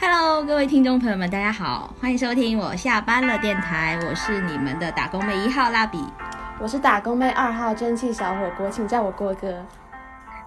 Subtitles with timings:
[0.00, 5.98] Hello，各位听众朋友们，大家好，欢迎收听我下班了电台，我是你们的打工妹一号蜡笔，
[6.60, 9.64] 我是打工妹二号蒸汽小火锅，请叫我郭哥。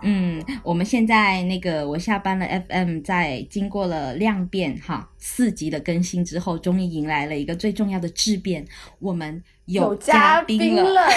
[0.01, 8.65] 嗯，我们现在那个我下班了 FM 在经过了量变哈四级的更新之后，终于迎来了一个最重要的质变，
[8.99, 11.07] 我们有嘉宾了，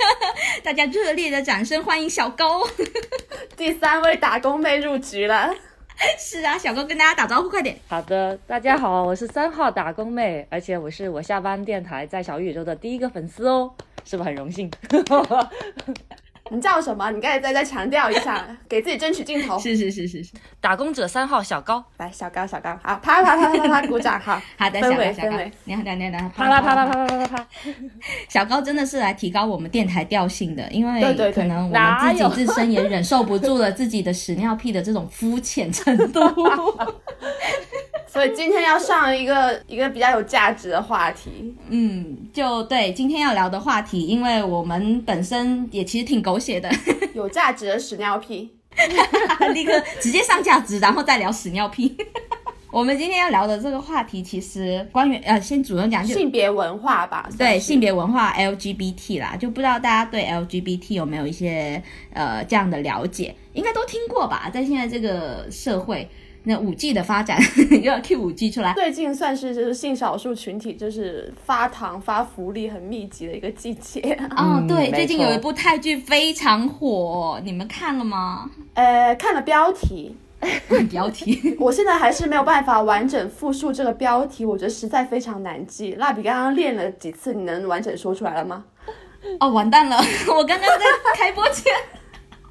[0.64, 2.62] 大家热烈的掌声欢迎小高，
[3.56, 5.54] 第三位打工妹入局了。
[6.18, 7.76] 是啊，小哥跟大家打招呼，快点。
[7.88, 13.72] 好的，大家好，我是三号打工妹，而且我是我下班电台在小宇宙的第一个粉丝哦，
[14.04, 14.70] 是不是很荣幸？
[16.50, 17.10] 你叫什么？
[17.10, 19.58] 你刚才再再强调一下， 给自己争取镜头。
[19.58, 27.46] 是是是是是，打工者三号小高，来小高小高，好，啪啪啪啪啪，鼓掌，好， 好的，小高小高，你好，你好，你好，啪啪啪啪啪啪啪啦啪，
[28.28, 31.00] 小高真的是来提高我们电台调性的，因为
[31.32, 36.20] 可能我们自己自身也忍受不住了自己的屎尿屁的这种肤浅程度。
[38.06, 46.70] 所以今天要上一个一个比较有价值的话题，嗯，就对今天要聊的话题，因为我们本身也其实挺狗血的，
[47.14, 48.48] 有价值的屎尿屁，
[49.52, 51.96] 立刻直接上价值，然后再聊屎尿屁。
[52.70, 66.08] 我们今天要聊的这个话题，其实关于呃，先主动讲性别文化吧，对性别文化 LGBT 啦，就不知道大家对 LGBT 有没有一些呃这样的了解，应该都听过吧，在现在这个社会。
[66.46, 67.40] 那五 G 的发展
[67.72, 74.00] 又要 Q 五 G 出来，最近算是就是性少数群体就是发糖发福利很密集的一个季节。
[74.36, 78.50] 哦，对，最近有一部泰剧非常火，你们看了吗？
[78.74, 80.14] 呃，看了标题，
[80.90, 85.94] 标题，我现在还是没有办法完整复述这个标题，我觉得实在非常难记。
[85.94, 88.64] 蜡笔刚刚练了几次，你能完整说出来了吗？
[89.40, 89.96] 哦，完蛋了，
[90.28, 90.84] 我刚刚在
[91.16, 91.72] 开播前。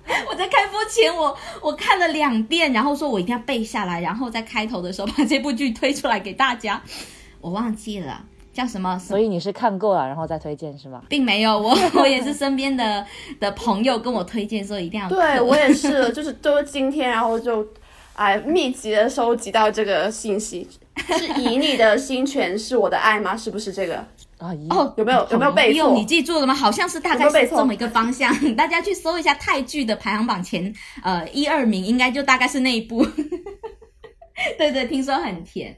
[0.30, 6.82] 我在开播前，我我看了两遍，然后说我一定要背下来，然后在开头的时候把这部剧推出来给大家。
[7.40, 11.02] 我忘记了叫 什么，所以你是看过了然后再推荐是吗？
[11.09, 13.06] 并没有，我 我也是身边的
[13.40, 15.09] 的朋友跟我推荐说一定要。
[15.09, 17.66] 对我也是，就是都是今天，然后就
[18.13, 20.68] 哎密集的收集到这个信息，
[21.18, 23.36] 是以你的心诠释我的爱吗？
[23.36, 24.06] 是不是这个？
[24.70, 25.94] 哦，有没有有没有背错？
[25.94, 26.54] 你记住了吗？
[26.54, 28.34] 好像是大概是这么一个方向。
[28.56, 30.74] 大家去搜一下泰剧的排行榜前
[31.04, 33.06] 呃一二名，应该就大概是那一部。
[34.58, 35.78] 对对，听说很甜。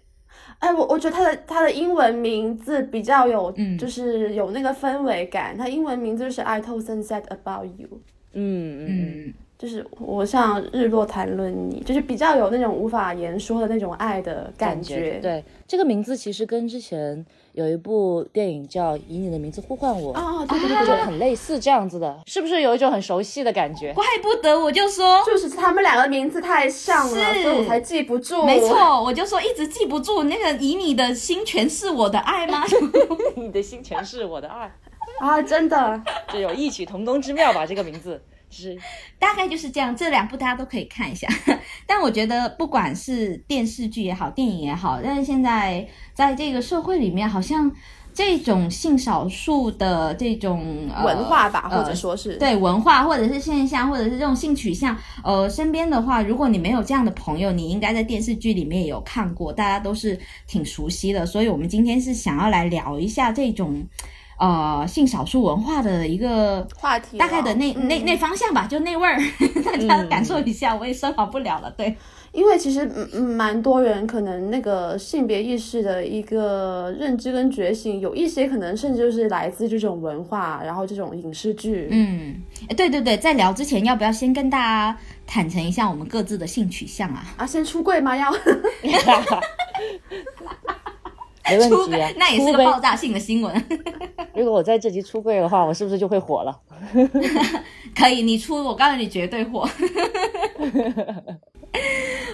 [0.60, 5.58] 哎，我我觉得他的他的英文名字比较有，就是有那个氛围感。
[5.58, 8.02] 他英文名字就是 I told sunset about you。
[8.34, 9.34] 嗯嗯。
[9.58, 15.18] 就是我像日落谈论你，就是比较有那种无法言说的那种爱的感觉。
[15.22, 23.94] 对，这个名字其实跟之前有一部电影叫《以你的名字呼唤我》啊，对对对，就很类似这样子的，是不是有一种很熟悉的感觉？
[23.94, 28.46] 怪不得我就说，就是他们两个名字太像了，所以我才记不住。
[28.46, 32.66] 没错，我就说一直记不住那个“以你的心诠释我的爱”吗？
[33.38, 34.70] 你的心诠释我的爱
[35.22, 37.66] 啊，真的，这有异曲同工之妙吧？
[37.66, 38.22] 这个名字。
[38.50, 38.78] 是，
[39.20, 39.96] 大概就是这样。
[39.96, 41.28] 这两部大家都可以看一下。
[41.88, 47.72] 但我觉得，不管是电视剧也好，电影也好，但是现在在这个社会里面，好像
[48.14, 60.18] 这种性少数的这种文化吧，或者说是对文化，或者是现象，或者是这种性取向，呃，身边的话，如果你没有这样的朋友，你应该在电视剧里面也有看过，大家都是
[60.48, 61.26] 挺熟悉的。
[61.26, 63.86] 所以，我们今天是想要来聊一下这种。
[64.38, 69.18] 呃，性少数文化的一个话题，大概的那那那方向吧，就那味儿，
[69.64, 71.72] 大家感受一下，我也升华不了了。
[71.72, 71.96] 对，
[72.34, 81.88] 因为其实嗯蛮多人可能那个性别意识的一个认知跟觉醒，有一些可能甚至就是来自这种文化，然后这种影视剧。
[81.92, 82.36] 嗯，
[82.76, 87.24] 对对对，在聊之前，要不要先跟大家坦诚一下我们各自的性取向啊？
[87.38, 88.16] 啊，先出柜吗？
[88.18, 88.30] 要。
[91.48, 93.64] 没问题啊，那也是个爆炸性的新闻。
[94.36, 96.60] 如果我在这集出柜的话，我是不是就会火了？
[97.96, 99.70] 可以，你出，我告诉你绝对火。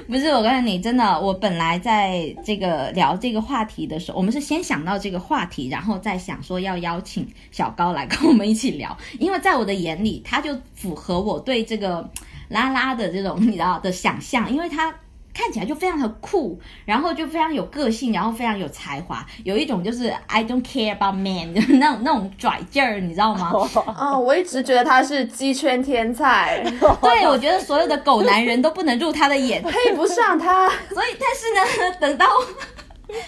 [0.07, 12.09] 不是，我告诉你，真的，我本来在这个聊这个话题的时候，我们是先想到这个话题，然后再想说要邀请小高来跟我们一起聊，因为在我的眼里，他就符合我对这个
[12.49, 14.93] 拉拉的这种你知道的想象，因为他。
[15.33, 23.51] 看起来就非常的酷，然后就非常有个性，然后非常有才华，有一种就是 I don't care about man 那种那种拽劲儿，你知道吗？
[23.97, 26.61] 哦，我一直觉得他是鸡圈天才，
[27.01, 30.67] 对我觉得所有的狗男人都不能入他的眼，配不上他。
[30.89, 32.27] 所以，但是呢，等到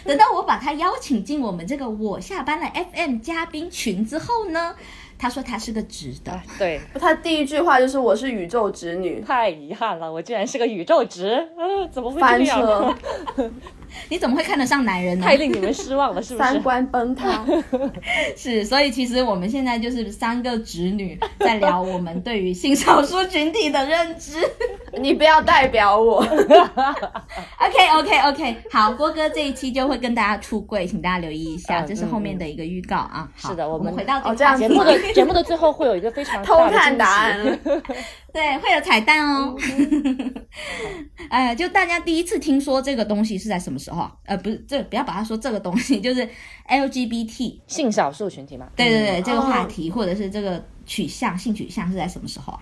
[0.05, 4.75] 等到我把他邀请进我们这个我下班了 FM 嘉宾群之后呢？
[5.17, 12.97] 他说他是个直的，对，他第一句话就是我是宇宙直女，太遗憾了，我居然是个宇宙直，嗯，怎么会翻这样
[14.09, 15.23] 你怎么会看得上男人呢？
[15.23, 16.49] 太令你们失望了，是不是？
[16.49, 17.45] 三观崩塌。
[18.35, 24.39] 是，所以其实我们现在就是三个直女在聊我们对于性少数群体的认知。
[24.99, 33.29] 你不要代表我，OK OK OK，好，郭哥这一期就会跟大家出柜，请大家留意一下，嗯这是后面的一个预告啊。
[33.35, 37.57] 好是的我们我回到哦这样子节目的 节目的最后会有一个非常 偷看答案了。
[38.33, 39.55] 对，会有彩蛋哦。
[41.29, 44.15] 哎，就大家第一次听说这个东西是在什么时候啊？
[44.25, 46.27] 呃，不是，这不要把它说这个东西，就是
[46.67, 48.69] LGBT，性少数群体嘛。
[48.75, 52.59] 对对对，嗯这个话题或者是这个取向、性取向是在什么时候啊？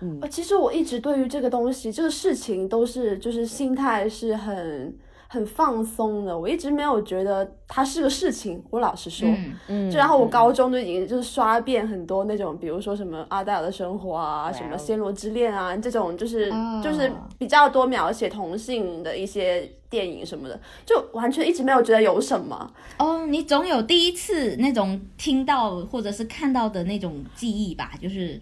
[0.00, 4.94] 嗯其实我一直对于这个东西、这个事情都是就是心态是很
[5.28, 8.62] 很放松的，我一直没有觉得它是个事情。
[8.70, 22.72] 我老实说，嗯，嗯，就然后我高中就已经就是刷遍很多那种，比如说什么阿黛尔的生活啊，什么暹罗之恋啊，这种就是、哦就是比较多描写同性的一些电影什么的，就完全一直没有觉得有什么。
[22.98, 27.90] 哦，你总有第一次那种听到或者是看到的那种记忆吧？
[28.00, 28.40] 就是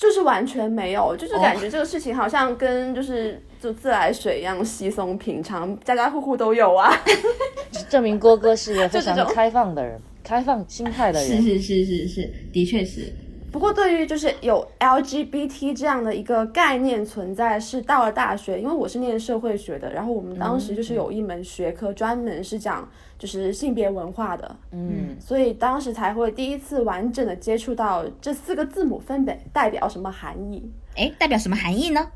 [0.00, 6.90] 就是完全没有，就是哦感觉这个事情好像跟就是就自来水一样稀松平常，家家户户都有啊。
[7.90, 11.28] 证明郭哥是一个非常开放的人，开放心态的人。
[11.28, 13.12] 是是是是是，的确是。
[13.52, 22.88] 不过对于就是有 LGBT 这样的一个概念存在，是到了大学，因为我是念社会学的，然后我们当时就是有一门学科专门是讲
[23.18, 30.70] 就是性别文化的，嗯，所以当时才会第一次完整的接触到这四个字母分别代表什么含义。
[30.96, 32.06] 哎，代表什么含义呢？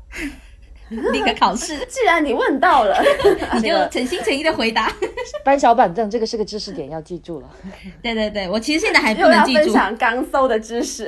[1.11, 2.95] 立刻考试， 既然你问到了，
[3.55, 4.91] 你就诚心诚意的回答。
[5.43, 7.49] 搬小板凳，这个是个知识点，要记住了。
[8.01, 9.73] 对对对，我其实现在还不又要分能记住。
[9.73, 11.05] 享刚搜的知识，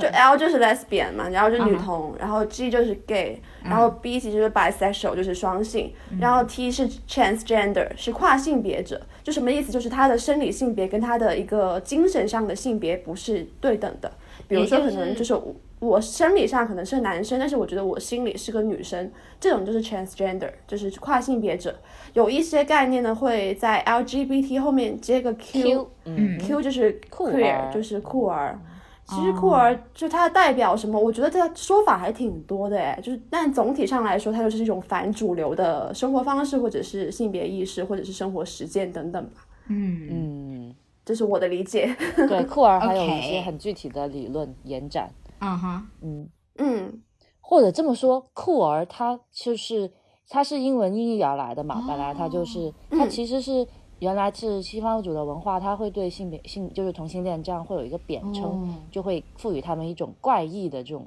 [0.00, 7.88] 就 L 就是 lesbian 嘛，然后就女同，然后 G 就是 gay，然后 B 其实就是 bisexual 就是双性，然后 T 是 transgender
[7.96, 9.70] 是跨性别者，就什么意思？
[9.70, 14.10] 就是他的生理性别跟他的一个精神上的性别不是对等的，
[14.46, 15.34] 比如说可能就是能就是
[15.80, 16.00] 我。
[16.00, 21.74] 生理上可能是男生，但是我觉得我心里是个女生，这种就是 transgender，就是跨性别者。
[22.14, 28.58] 有一些概念呢会在 LGBT 后面接个 Q，嗯，Q 就是酷 queer，儿就是酷儿。
[29.06, 31.00] 其实酷儿就它代表什么？
[31.00, 39.46] 我觉得这个说法还挺多的哎，就是但总体上来说，它就是一种反主流的生活方式，或者是性别意识，或者是生活实践等等吧。
[39.68, 40.74] 嗯，嗯，
[41.06, 41.94] 这是我的理解。
[42.28, 45.08] 对，酷儿还有一些很具体的理论延展。
[45.40, 47.02] 嗯哼，嗯，嗯，
[47.40, 49.92] 或者这么说，酷儿它就是
[50.28, 53.10] 它是英文音译而来的嘛，本来它就是它嗯。
[53.10, 53.66] 其实是
[54.00, 61.06] 原来是西方主流文化，它会对性别性就是同性恋这样会有一个贬称，哦就会赋予他们一种怪异的这种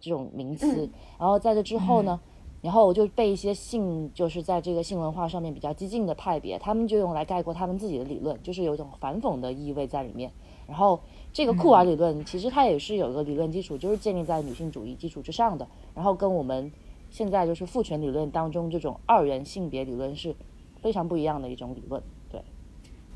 [0.00, 0.86] 这种名词。
[0.86, 0.90] 嗯。
[1.18, 2.18] 然后在这之后呢，
[2.62, 10.32] 然后我就被一些性就是在这个性文化上面比较激进的派别，他们就用来概括他们自己的理论，就是有一种反讽的意味在里面。
[10.66, 10.98] 然后
[11.36, 16.72] 这个酷儿理论其实它也是有一个理论基础，就是建立在女性主义基础之上的，然后跟我们
[17.10, 20.34] 现在就是父权理论当中这种二元性别理论是
[20.80, 22.02] 非常不一样的一种理论。
[22.30, 22.42] 对，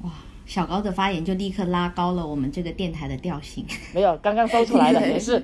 [0.03, 0.11] 哇
[0.45, 3.65] 小高的发言就立刻拉高了我们这个电台的调性。
[3.95, 5.43] 没有刚刚搜出来的，对没事。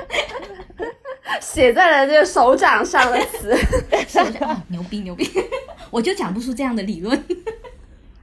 [1.40, 3.50] 写在了这个手掌上的词。
[4.44, 5.24] 哦，牛逼牛逼，
[5.90, 7.24] 我就讲不出这样的理论。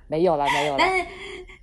[0.06, 0.78] 没有了，没有了。
[0.78, 1.06] 但是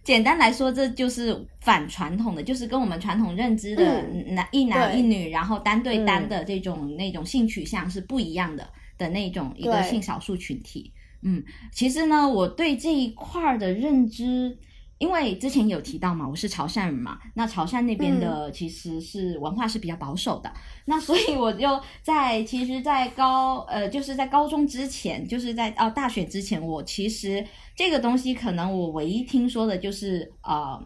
[0.06, 10.92] 简单来说，这就是反传统的，就是跟我们传统认知的嗯男、一男一女，然后单对单的这种、那种性取向是不一样的的那种一个性少数群体。
[11.22, 14.56] 嗯，其实呢，我对这一块儿的认知。
[14.98, 20.52] 因为之前有提到嘛，我是潮汕人嘛，那潮汕那边的其实是文化是比较保守的，
[20.86, 30.82] 那所以我就在其实，在高呃就是在高中之前，就是在哦大学之前，我其实这个东西可能我唯一听说的就是呃。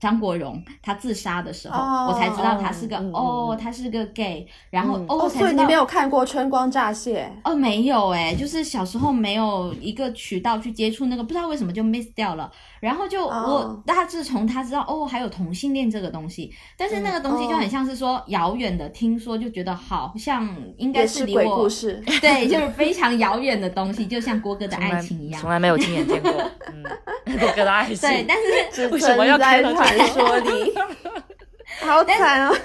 [0.00, 7.30] 张国荣他自杀的时候哦我才知道他是个哦，嗯他是个 gay，然后嗯哦，哦，才知道所以你没有看过《春光乍泄》？
[7.50, 12.50] 哦，没有哎、就是小时候没有一个渠道去接触那个，不知道为什么就 miss 掉了。
[12.80, 20.46] 然后就哦我大致从他知道哦，还有同性恋这个东西，但是那个东西就很像是说遥远的听说，就觉得好像
[20.76, 22.02] 应该是鬼离我故事。
[22.20, 25.50] 对，就是非常遥远的东西，就像郭哥的爱情一样从。
[25.50, 26.30] 来没有亲眼见过。
[26.66, 26.82] 嗯，
[27.38, 27.96] 郭哥的爱情。
[28.08, 28.36] 对，但
[28.72, 30.74] 是为什么要存在说里，
[31.80, 32.56] 好惨哦！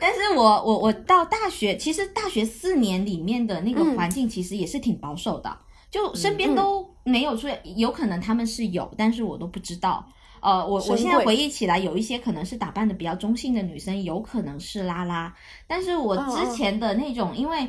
[0.00, 5.56] 但是我我我到大学，其实大学四年里面的那个嗯环境其实也是挺保守的，
[5.90, 10.04] 就身边都没有说，有可能他们是有，但是我都不知道。
[10.40, 15.34] 呃，我我神现在回忆起来，有一些可能是打扮的比较中性的女生，有可能是拉拉，
[15.66, 17.68] 但是我嗯之前的那种，因为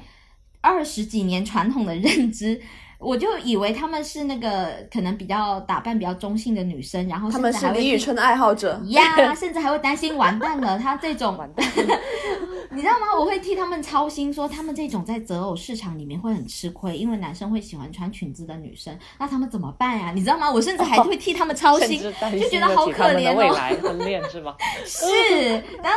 [0.62, 2.62] 二十几年传统的认知。
[3.02, 8.80] 我就以为他们是那个可能比较打扮比较中性的女生，然后他们是李宇春的爱好者。
[8.90, 11.68] 呀， 甚至还会担心完蛋了，他这种完蛋，
[12.72, 13.08] 你知道吗？
[13.20, 20.12] 我会替他们操心，说他们这种在择偶市场里面会很吃亏，因为男生会喜欢穿裙子的女生，那他们怎么办呀？
[20.14, 20.52] 你知道吗？
[20.52, 22.00] 我甚至还会替他们操心，
[22.40, 23.36] 就觉得好可怜哦。
[23.36, 24.56] 未来婚恋是吧？
[24.86, 25.92] 是，当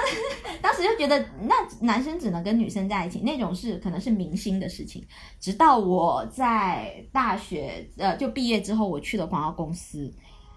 [0.63, 5.05] 当时就觉得那男生只能跟女生在一起，那种是可能是明星的事情。
[5.39, 10.13] 直到我在大学呃就毕业之后，我去了广告公司，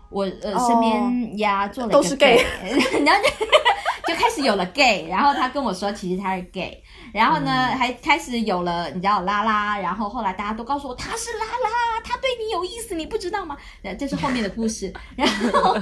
[0.10, 0.68] 我呃、哦。
[0.68, 2.44] 身边呀做了都是 gay
[3.06, 6.82] 然后就就开始有了 gay，然后他跟我说其实他是 gay，
[7.14, 13.58] 然后呢、还开始有了你知道拉拉，然后后来大家都告诉我他是拉拉，他对你有意思，你不知道吗？
[13.84, 15.78] 呃这是后面的故事，然后。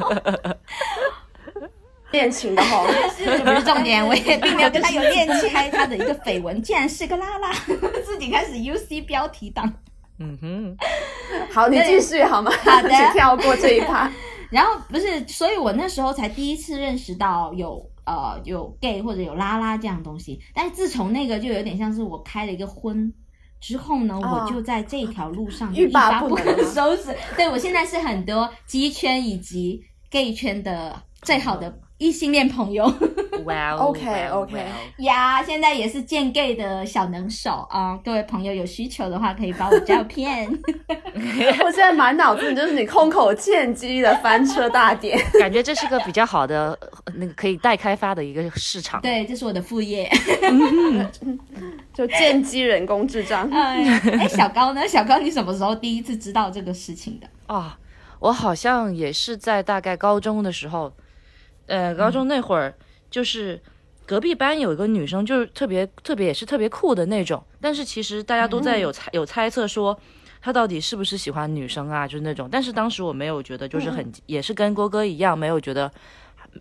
[2.12, 2.86] 恋情的哈，
[3.18, 6.62] 是这不是重点，我也并没有跟他有恋情，还他的一个绯闻。
[6.62, 7.52] 竟然是个拉拉，
[8.06, 9.70] 自己开始 UC 标题党。
[10.20, 10.78] 嗯哼，
[11.52, 12.52] 好，你继续好吗？
[12.52, 14.10] 好的请跳过这一趴。
[14.52, 20.40] 然后不是，所以我那时候才第一次认识到有呃有 gay 或者有拉拉这样东西。
[20.54, 23.12] 但是自从那个就有点像是我开了一个荤
[23.60, 27.14] 之后呢，哦我就在这条路上一发不可收拾。
[27.36, 32.92] 对我现在是很多鸡圈以及 gay 圈的最好的异性恋朋友。
[33.46, 34.66] 哇哦 OK，OK
[34.98, 40.48] 呀，现在也是见 gay 的小能手啊、各位朋友有需求的话，可以把我照片。
[41.64, 45.18] 我现在满脑子就是你空口见鸡的翻车大典。
[45.40, 49.02] 感觉这是个比较好的呃那个可以待开发的一个市场。
[49.02, 50.10] 对，这是我的副业。
[51.94, 53.48] 就见鸡人工智障。
[53.52, 54.88] 哎，哎，小高呢？
[54.88, 57.28] 小高，你什么时候第一次知道这个事情的？
[57.54, 57.78] 啊，
[58.20, 60.92] 我好像也是在大概高中的时候，
[61.68, 62.74] 呃，高中那会儿
[63.10, 63.62] 就是
[64.06, 69.98] 隔壁班有一个女生，就是特别特别也是特别酷的那种，但是其实大家都在有猜、有猜测说。
[70.42, 72.08] 她到底是不是喜欢女生啊？
[72.08, 75.92] 就是那种，但是当时我没有觉得，就是很、也是跟郭哥一样，没有觉得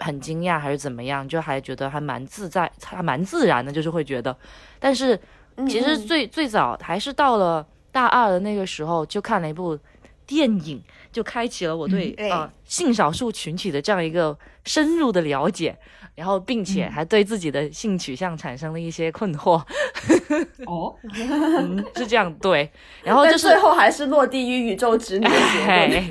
[0.00, 4.34] 很惊讶还是怎么样，就还觉得还蛮自在，还蛮自然的，就是会觉得。
[4.78, 5.20] 但是
[5.68, 9.78] 其实嗯最最早还是到了大二的那个时候，就看了一部
[10.26, 10.82] 电影，
[11.14, 15.74] 就开启了我对对啊、性少数群体的这样一个深入的了解，
[16.16, 19.62] 然后并且还对自己的性取向产生了一些困惑，
[20.66, 22.68] 哦， 嗯，是这样对，
[23.04, 25.70] 然后就是最后还是落地于宇宙之女的结论。
[25.70, 26.10] 哎，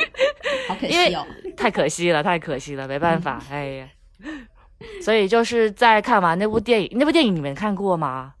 [0.66, 1.26] 好可惜哦。
[1.54, 3.88] 太可惜了，太可惜了，没办法，哎呀，
[5.02, 8.32] 所以就是在看完那部电影，那部电影你们看过吗？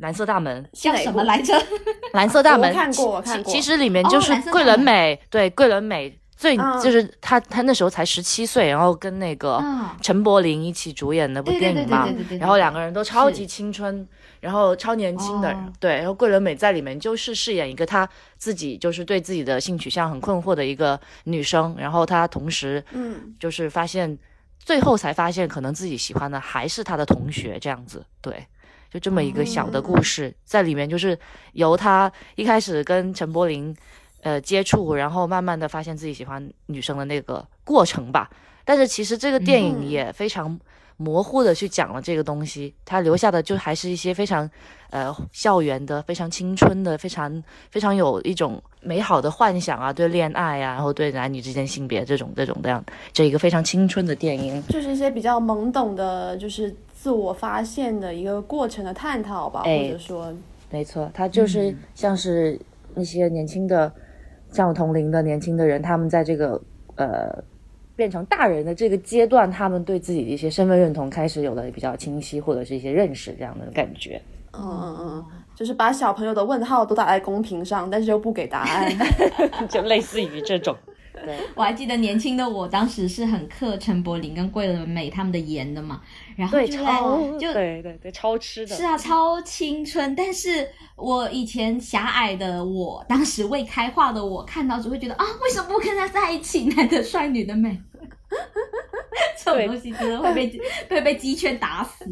[0.00, 1.54] 蓝色大门，叫什么来着？
[2.14, 3.52] 蓝色大门，我看过我其看过。
[3.52, 6.80] 其实里面就是桂纶门镁，对桂纶镁最、嗯。
[6.80, 9.88] 就是她，她那时候才十七岁，然后跟那个嗯。
[10.00, 12.08] 陈柏霖一起主演那部电影嘛。
[12.38, 14.06] 然后两个人都超级青春，
[14.40, 15.72] 然后超年轻的，哦。
[15.78, 24.18] 对，然后桂纶镁在里面就是饰演一个她自己就是对自己的性取向很困惑的一个女生，然后她同时嗯，就是发现，
[24.58, 28.46] 最后才发现可能自己喜欢的还是她的同学这样子，对，
[28.90, 31.16] 就这么一个小的故事，在里面就是
[31.52, 33.74] 由他一开始跟陈柏霖
[34.22, 38.28] 呃接触，然后慢慢的发现自己喜欢女生的那个过程吧。
[38.64, 40.58] 但是其实这个电影嗯也非常
[40.96, 44.48] 模糊的去讲了这个东西，它留下的就还是一些非常
[44.90, 54.62] 呃校园的、非常青春的、非常非常有一种美好的幻想啊，对恋爱啊，然后对男女之间性别这种这种这样这一个非常青春的电影。
[54.68, 60.34] 就是一些比较懵懂的，就是自我发现的一个过程的探讨吧，哎或者说，
[60.70, 62.60] 没错，他就是像是
[62.94, 63.90] 那些年轻的，
[64.52, 66.60] 像我同龄的年轻的人，他们在这个
[66.96, 67.42] 呃
[67.96, 74.20] 变成大人的这个阶段，他们对自己的一些身份认同开始有了比较清晰或者是一些认识这样的感觉。
[74.52, 78.92] 嗯嗯嗯，就是把小朋友的问号都打在公屏上，但是又不给答案。
[79.70, 80.76] 就类似于这种。
[81.22, 86.00] 对，我还记得年轻的我当时是很克陈柏霖跟桂纶镁他们的颜的嘛，
[86.40, 86.78] 然后对，就
[87.38, 88.74] 就对对对，超吃的。
[88.74, 90.14] 是啊，超青春。
[90.16, 90.66] 但是
[91.00, 96.64] 我以前狭隘的我，当时未开化的我，看到只会觉得啊，为什么不跟他在一起？
[96.66, 97.80] 男的帅，女的美。
[99.42, 102.04] 这种东西真的会被 会被鸡圈打死。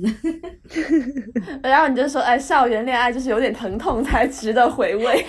[1.63, 5.25] 然后你就说，哎，校园恋爱就是有点疼痛才值得回味。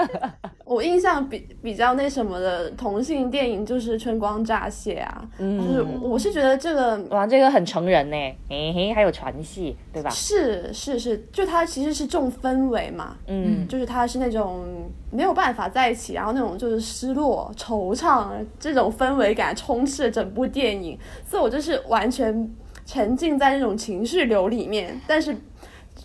[0.66, 8.16] 我印象比比较那什么的同性电影就是《春光乍泄》啊，就是我是觉得这个哇，这个很成人呢，
[8.50, 10.10] 嘿嘿，还有传戏，对吧？
[10.10, 18.28] 是是是，就它其实是重氛围嘛，嗯，就是他是那种没有办法在一起，然后那种就是失落、惆怅
[18.58, 22.50] 这种氛围感充斥了整部电影，所以我就是完全
[22.84, 25.34] 沉浸在那种情绪流里面，但是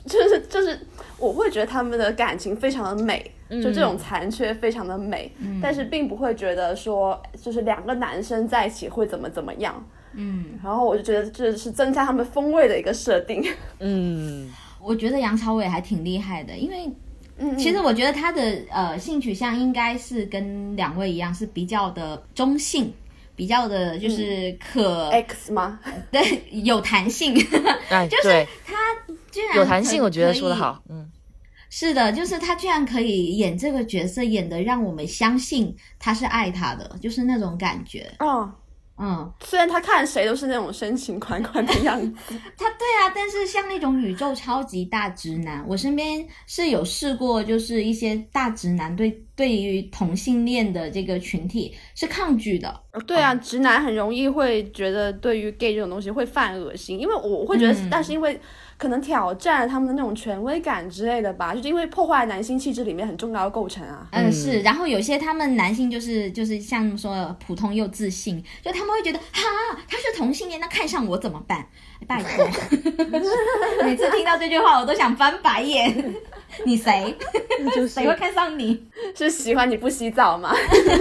[0.05, 0.79] 就是就是
[1.17, 3.31] 我会觉得他们的感情非常的美。
[3.61, 13.43] 就这种残缺非常的美，但是并不会觉得说就是两个男生在一起会怎么怎么样，嗯，然后我就觉得这是增加他们风味的一个设定，
[13.77, 14.49] 嗯，
[14.85, 16.91] 我觉得杨朝伟还挺厉害的，因为
[17.37, 22.93] 嗯，其实我觉得他的呃性取向应该是跟两位一样是比较的中性，
[23.35, 25.79] 比较的就是可、X 吗？
[26.11, 27.33] 对有弹性，
[27.89, 28.75] 哎， 就是，他
[29.31, 31.09] 居然有弹性，我觉得说的好，嗯，
[31.71, 38.11] 是的，就是他居然可以演这个角色，演的让我们相信他是爱他的，就是那种感觉。
[38.19, 38.51] 哦，
[38.95, 52.81] 嗯，虽然他看谁都是那种深情款款的样子， 他对啊，但是像那种宇宙超级大直男，我身边是有试过，就是一些大直男对对于同性恋的这个群体是抗拒的。
[53.07, 57.87] 对啊，直男很容易会觉得对于 gay 这种东西会犯恶心，因为我会觉得，嗯。
[57.89, 58.39] 但是因为
[58.83, 64.05] 可能挑战了他们的那种权威感之类的吧，就是因为破坏男性气质里面很重要的构成啊。
[64.11, 69.41] 嗯，是，然后有些他们男性就是就是像说普通又自信，就他们会觉得哈，
[69.87, 71.65] 他是同性恋，那看上我怎么办？
[72.03, 72.45] 拜托，
[73.83, 76.13] 每次听到这句话我都想翻白眼。
[76.65, 77.17] 你谁？
[77.73, 78.79] 就是谁会看上你？
[79.15, 80.53] 是喜欢你不洗澡吗？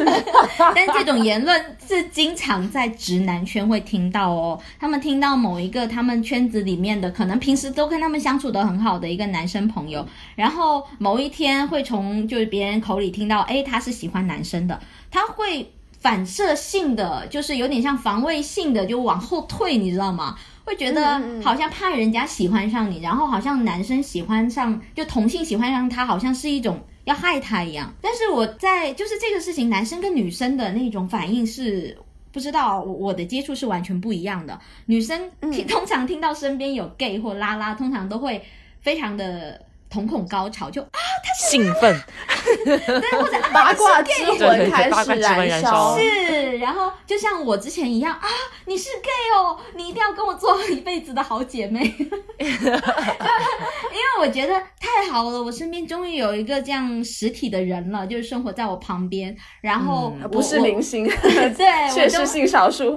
[0.74, 4.58] 但这种言论是经常在直男圈会听到哦。
[4.80, 10.06] 他们听到某一个他们圈子里面的，可能平时都跟他们相处的很好的一个男生朋友，
[10.36, 14.80] 然后某一天会从就是别人口里听到，哎，他是喜欢男生的，
[15.10, 20.38] 他会反射性的，就是有点像防卫性的，就往后退，你知道吗？
[20.64, 27.92] 会觉得好像怕人家喜欢上你，然后好像男生喜欢上，就同性喜欢上他，好像是一种要害他一样。
[28.00, 31.96] 但是我在就是这个事情，男生跟女生的那种反应是
[32.30, 34.58] 不知道，我我的接触是完全不一样的。
[34.86, 38.42] 女生听、通常听到身边有 gay 或拉拉，通常都会
[38.80, 40.88] 非常的瞳孔高潮，就啊，
[41.24, 42.00] 他是兴奋，
[42.64, 42.78] 对，
[43.18, 45.98] 或者啊八卦之魂开始燃烧烧。
[45.98, 48.28] 是，然后就像我之前一样啊，
[48.66, 51.82] 你是 gay 哦，你一定要跟我做一辈子的好姐妹，
[52.38, 61.04] 因为我觉得太好了，我身边终于有一个这样实体的人了，就是生活在我旁边，然后嗯不是我明星，
[61.58, 62.96] 对， 确实性少数。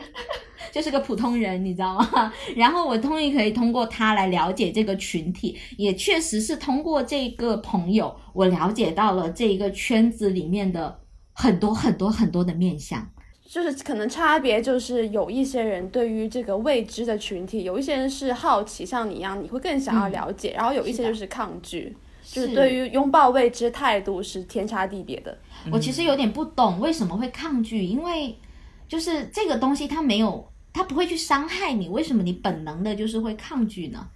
[0.72, 2.34] 就是个普通人，你知道吗？
[2.56, 11.00] 然后我终于可以通过他来了解这个群体，也确实是通过这个朋友，我了解到了这一个圈子里面的
[11.32, 13.08] 很多很多很多的面相。
[13.48, 25.38] 就是可能差别就是有一些人对于这个未知的群体，有一些人是好奇，像你一样，你会更想要了解，然后有一些就是抗拒，就是对于拥抱未知态度是天差地别的。
[25.72, 28.36] 我其实有点不懂为什么会抗拒，因为
[28.88, 34.08] 就是这个东西它没有，它不会去伤害你，为什么你本能的就是会抗拒呢？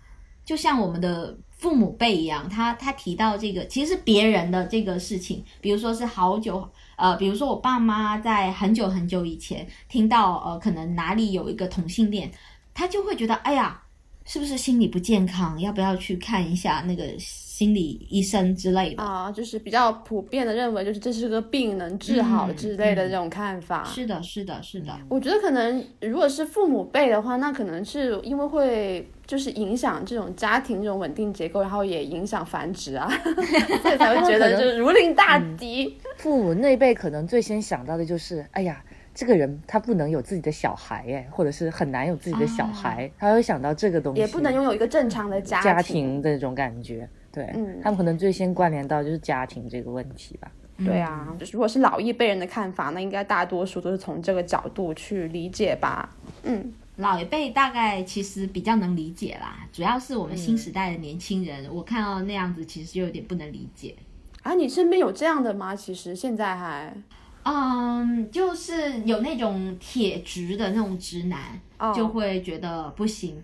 [0.44, 6.68] 就像我们的父母辈一样，他他提到这个其实是别人的这个事情，比如说是好久
[7.00, 12.30] 呃，比如说我爸妈在很久很久以前听到呃，可能哪里有一个同性恋，
[12.74, 13.82] 他就会觉得哎呀，
[14.26, 15.60] 是不是心理不健康？
[15.60, 17.18] 要不要去看一下那个
[17.60, 19.04] 心理医生之类的？
[19.04, 23.84] 啊，就是比较普遍的认为，就是这是个病能治好嗯之类的这种看法。
[23.84, 24.98] 是的，是的，是的。
[25.10, 33.12] 我觉得可能如果是父母辈的话，那可能是因为会就是影响这种家庭这种稳定结构，然后也影响繁殖啊，
[33.84, 35.98] 所以才会觉得就是如临大敌。
[36.16, 38.82] 父母那辈可能最先想到的就是，哎呀，
[39.14, 46.06] 这个人他不能有自己的小孩哎，或者是很难有自己的小孩，他会想到这个东西，也不能拥有一个正常的家家庭。
[46.06, 47.10] 庭的那种感觉。
[47.32, 50.52] 对、嗯他们可能最先关联到就是家庭这个问题吧。
[50.86, 56.10] 对啊，就如果是老一辈人的看法，那应该大多数都是从这个角度去理解吧。
[56.44, 63.94] 嗯，老一辈大概其实比较能理解啦，主要是我们新时代的年轻人，我看到那样子其实就有点不能理解。
[64.42, 65.76] 啊，你身边有这样的吗？
[65.76, 66.96] 其实现在还
[67.44, 73.44] 嗯，就是有那种铁直的那种直男，哦就会觉得不行。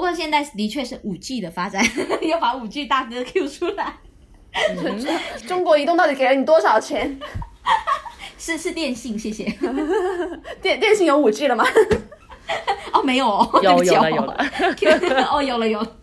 [0.00, 1.84] 不过现在的确是五 G 的发展，
[2.26, 3.92] 又把五 G 大哥 Q 出来，
[5.46, 7.20] 中国移动到底给了你多少钱？
[8.38, 9.44] 是是电信，谢谢。
[10.62, 11.66] 电电信有五 G 了吗？
[12.94, 15.96] 哦，没有哦，有对不起哦有了有了，哦，有了有了，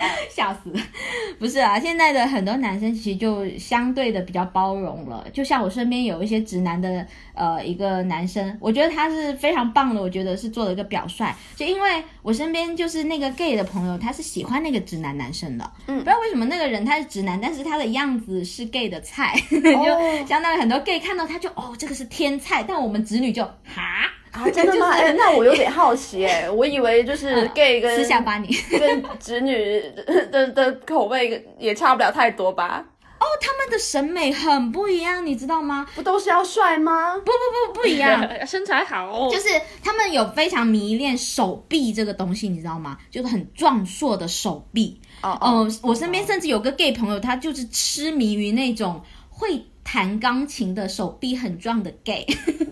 [0.30, 0.72] 吓死！
[1.38, 5.26] 不是啊，现在的很多男生其实就相对的比较包容了。
[5.32, 11.32] 就像我身边有一些直男的呃一个男生，我觉得他是非常棒的，我觉得是做了一个表率。
[11.56, 24.10] 就因为我身边就是那个 gay 的朋友，他是喜欢那个直男男生的，嗯，不知道为什么那个人他是直男，但是他的样子是 gay 的菜， 就相当于很多 gay 看到他就哦这个是天菜，但我们直女就哈。
[24.32, 24.90] 啊，真的吗？
[24.94, 29.82] 哎，那我有点好奇哎， 我以为就是 gay 跟私下把你 跟直女
[30.30, 32.84] 的的口味也差不了太多吧？
[33.20, 35.86] 哦，他们的审美很不一样，你知道吗？
[35.94, 37.14] 不都是要帅吗？
[37.18, 39.48] 不不不不一样，身材好，就是
[39.84, 42.96] 他们有非常迷恋手臂这个东西，你知道吗？
[43.10, 44.98] 就是很壮硕的手臂。
[45.22, 49.66] 哦哦，我身边甚至有个 gay 朋友，他就是痴迷于那种会。
[49.92, 52.24] 弹钢琴的手臂很壮的 gay，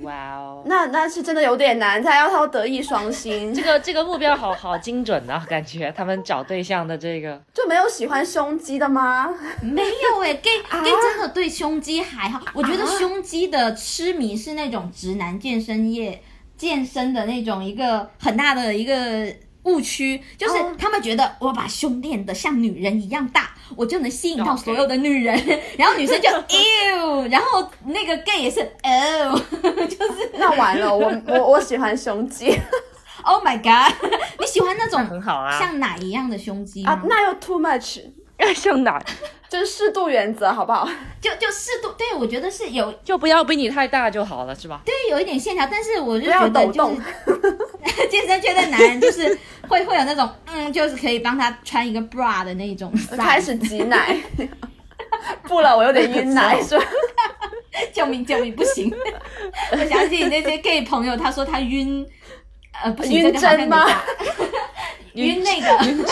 [0.02, 3.50] 哇哦，那那是真的有点难，他要他德艺双馨。
[3.52, 9.34] 这个这个目标好好精准啊，感觉他们找对象的这个就没有喜欢胸肌的吗？
[9.60, 16.22] 没有哎， gay gay 真的对胸肌还好，我觉得胸肌的痴迷是那种直男健身业
[16.56, 19.26] 健身的那种一个很大的一个。
[19.68, 25.36] 误区就是他们觉得我把胸练得像女人一样大，我就能吸引到所有的女人，
[25.76, 29.38] 然后女生就 ew，然后那个 gay 也是 ew，
[29.86, 32.58] 就是那完了，我我我喜欢胸肌，
[33.24, 33.92] Oh my god，
[34.40, 37.00] 你喜欢那种很好啊，像奶一样的胸肌啊？
[37.08, 38.00] 那又 too much。
[38.54, 39.02] 像哪？
[39.48, 40.86] 就是适度原则，好不好？
[41.22, 44.82] 就就适度，对我觉得是有，就不要比你太大就好了，是吧？
[44.84, 49.26] 对，有一点线条，但是我就觉得就是健身圈的男人就是
[49.68, 52.92] 会会有那种，嗯，就是可以帮他穿一个 bra 的那种。
[53.16, 54.20] 开始挤奶，
[55.44, 56.84] 不了，我有点晕奶，是吧？
[57.92, 58.92] 救命救命，不行！
[59.72, 62.06] 我相信那些 gay 朋友，他说他晕，
[62.82, 63.86] 呃，不晕针吗？
[65.14, 66.04] 晕那个晕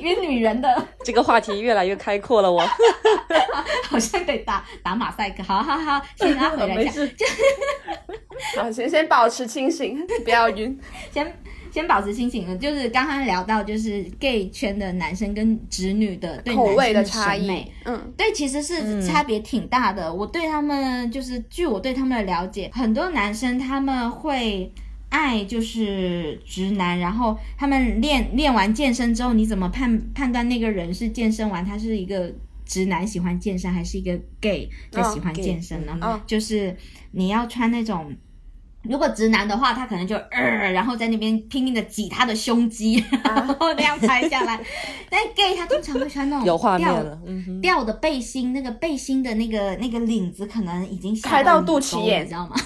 [0.00, 2.60] 晕女人的 这个话题越来越开阔了，我
[3.88, 10.78] 好像得打打马赛克，好好好，先拉回来一下， 就好先先保持清醒，不要晕，
[11.12, 11.40] 先
[11.72, 12.58] 先保持清醒。
[12.58, 20.12] 就是刚刚聊到，就是 gay 圈的男生跟直女的对口味的差异，嗯，对，其实是差别挺大的。
[20.12, 24.72] 我对他们就是，据我对他们的了解，很多男生他们会。
[25.08, 32.32] 爱就是直男，然后他们练练完健身之后，你怎么判判断那个人是健身完他是一个
[32.64, 36.22] 直男喜欢健身，还是一个 gay 在喜欢健身呢？
[36.26, 36.76] 就是
[37.12, 38.14] 你要穿那种。
[38.88, 44.58] 如果直男的话，他可能就呃，然后在那边拼命的挤他的胸肌， 然后那样拍下来。
[45.10, 47.18] 但 gay 他通常会穿那种有画面了，
[47.62, 52.56] 吊的背心，那个背心的那个那个领子可能已经开到肚脐眼，你知道吗？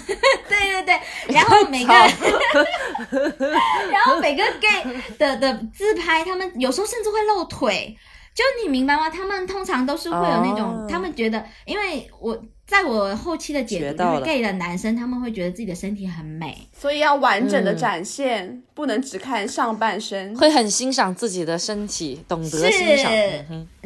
[0.48, 1.00] 对对对，
[1.35, 4.85] 然后每个，然后每个 gay
[5.18, 7.96] 的的自拍，他们有时候甚至会露腿，
[8.35, 9.09] 就你明白吗？
[9.09, 12.38] 他们通常都是会有那种，他们觉得，因为我。
[12.70, 23.11] 在我后期的解读，就是 gay 的男生他们会觉得自己的身体很美，所以要完整的展现，不能只看上半身，会很欣赏自己的身体，懂得欣赏，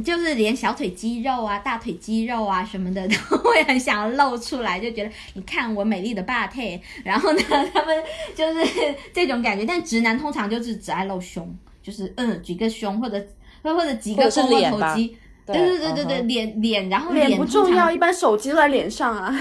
[0.05, 7.41] 就是连小腿肌肉啊、大腿肌肉啊什么的都会很想要露出来，就觉得你看我美丽的 body，然后呢，
[7.73, 9.65] 他们就是这种感觉。
[9.65, 11.51] 但直男通常就是只爱露胸，
[11.83, 13.19] 就是嗯，举个胸或者
[13.63, 15.17] 或者几个肱二头肌。
[15.47, 19.29] 对对对对对，脸脸，然后脸不重要，一般手机都在脸上啊。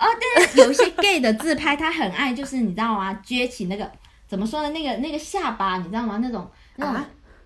[0.00, 3.12] 哦，但是有些 gay 的自拍，他很爱，就是你知道吗？
[3.24, 3.90] 撅起那个
[4.28, 4.70] 怎么说呢？
[4.70, 6.18] 那个那个下巴，你知道吗？
[6.22, 7.04] 那种那种。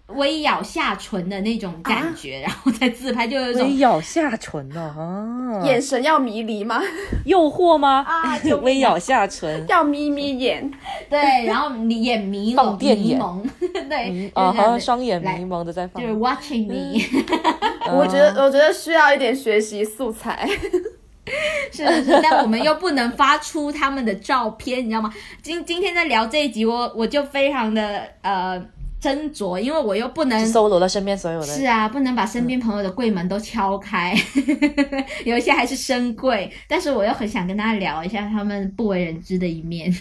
[0.09, 6.81] 微咬下唇的那种感觉，然后再自拍，就有一种微咬下唇哦，眼神要迷离吗？
[7.25, 8.05] 诱惑吗？
[8.07, 10.71] 啊，微咬下唇，要眯眯眼，
[11.09, 12.23] 对，然后你眼。
[12.23, 13.45] 迷蒙，迷蒙，
[13.89, 17.01] 对，啊，好像双眼迷蒙的在放，就是 watching me。
[17.93, 20.49] 我觉得，我觉得需要一点学习素材，
[21.73, 25.13] 是是是，但我们又不能发出他们的照片，你知道吗？
[25.43, 28.65] 今今天在聊这一集，我我就非常的呃。
[29.03, 34.17] 斟酌，因为我又不能搜罗了身边所有的，是啊，不能把身边朋友的柜门都敲开，
[35.27, 39.93] 有一些还是深柜，但是我又很想跟大家聊一下他们不为人知的一面，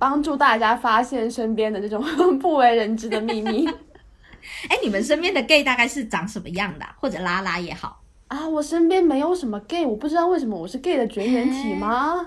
[0.00, 2.04] 帮助大家发现身边的这种
[2.40, 3.68] 不为人知的秘密。
[4.68, 6.84] 哎，你们身边的 gay 大概是长什么样的？
[6.98, 12.26] 或者拉拉也好啊，我身边没有什么 gay，我不知道为什么我是 gay 的绝缘体吗？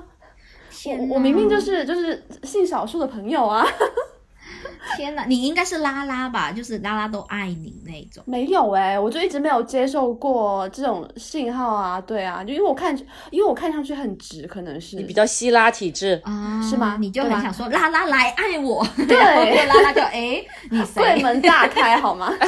[0.85, 3.65] 我我明明就是就是性少数的朋友啊。
[4.97, 6.51] 天哪，你应该是拉拉吧？
[6.51, 8.23] 就是拉拉都爱你那种。
[8.27, 11.99] 没有哎，我就一直没有接受过这种信号啊。
[12.01, 12.97] 对啊，就因为我看，
[13.29, 16.97] 因为我看上去很直，可能是你比较希拉体质啊，是吗？
[16.99, 22.33] 你就很想说拉拉来爱我，对，拉拉就哎，你柜门大开好吗？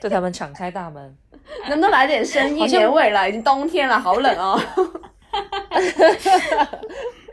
[0.00, 1.16] 对他们敞开大门。
[1.68, 3.28] 能不能来点生意好像年味了？
[3.28, 4.58] 已经冬天了，好冷哦。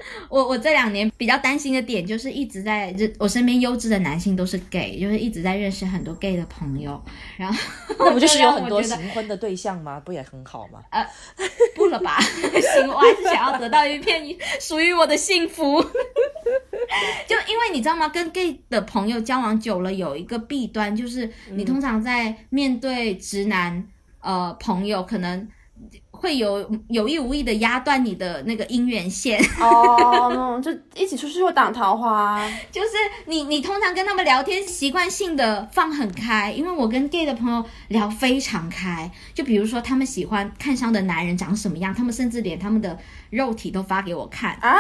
[0.30, 7.02] 我我这两年比较担心的点就是一直在认我身边优质的男性都是 gay，就是一直在认识很多 gay 的朋友，
[7.38, 7.60] 然后
[8.00, 10.00] 那不就是有很多让我觉得行婚的对象吗？
[10.04, 10.80] 不也很好吗？
[10.92, 11.06] 呃
[11.76, 12.20] 不了吧？
[12.22, 14.24] 行，我还是想要得到一片
[14.60, 15.82] 属于我的幸福。
[17.28, 18.10] 就因为你知道吗？
[18.10, 23.88] 跟 gay 的朋友交往久了，有一个弊端就是，你通常在面对直男
[24.20, 25.48] 呃朋友，可能
[26.22, 29.44] 会有有意无意的压断你的那个姻缘线。
[29.60, 32.40] 哦， 就一起出去会挡桃花。
[32.72, 32.90] 就是
[33.26, 39.10] 你，你通常跟他们聊天，习惯性的放很开，因为我跟 gay 的朋友聊非常开。
[39.34, 42.96] 就比如说，他们喜欢看上的男人长什么样，他们甚至连他们的
[43.32, 44.78] 肉体都发给我看，啊，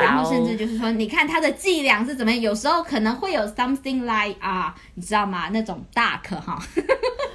[0.00, 5.48] 然后甚至就是说，你看他的伎俩是怎么样，有时候可能会有 something like 啊，你知道吗？
[5.52, 6.60] 那种 dark 哈。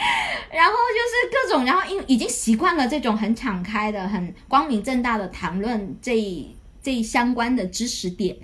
[0.52, 6.48] 然后就是各种，然后因已经习惯了这种很敞开的、很光明正大的谈论这
[6.82, 8.36] 这相关的知识点，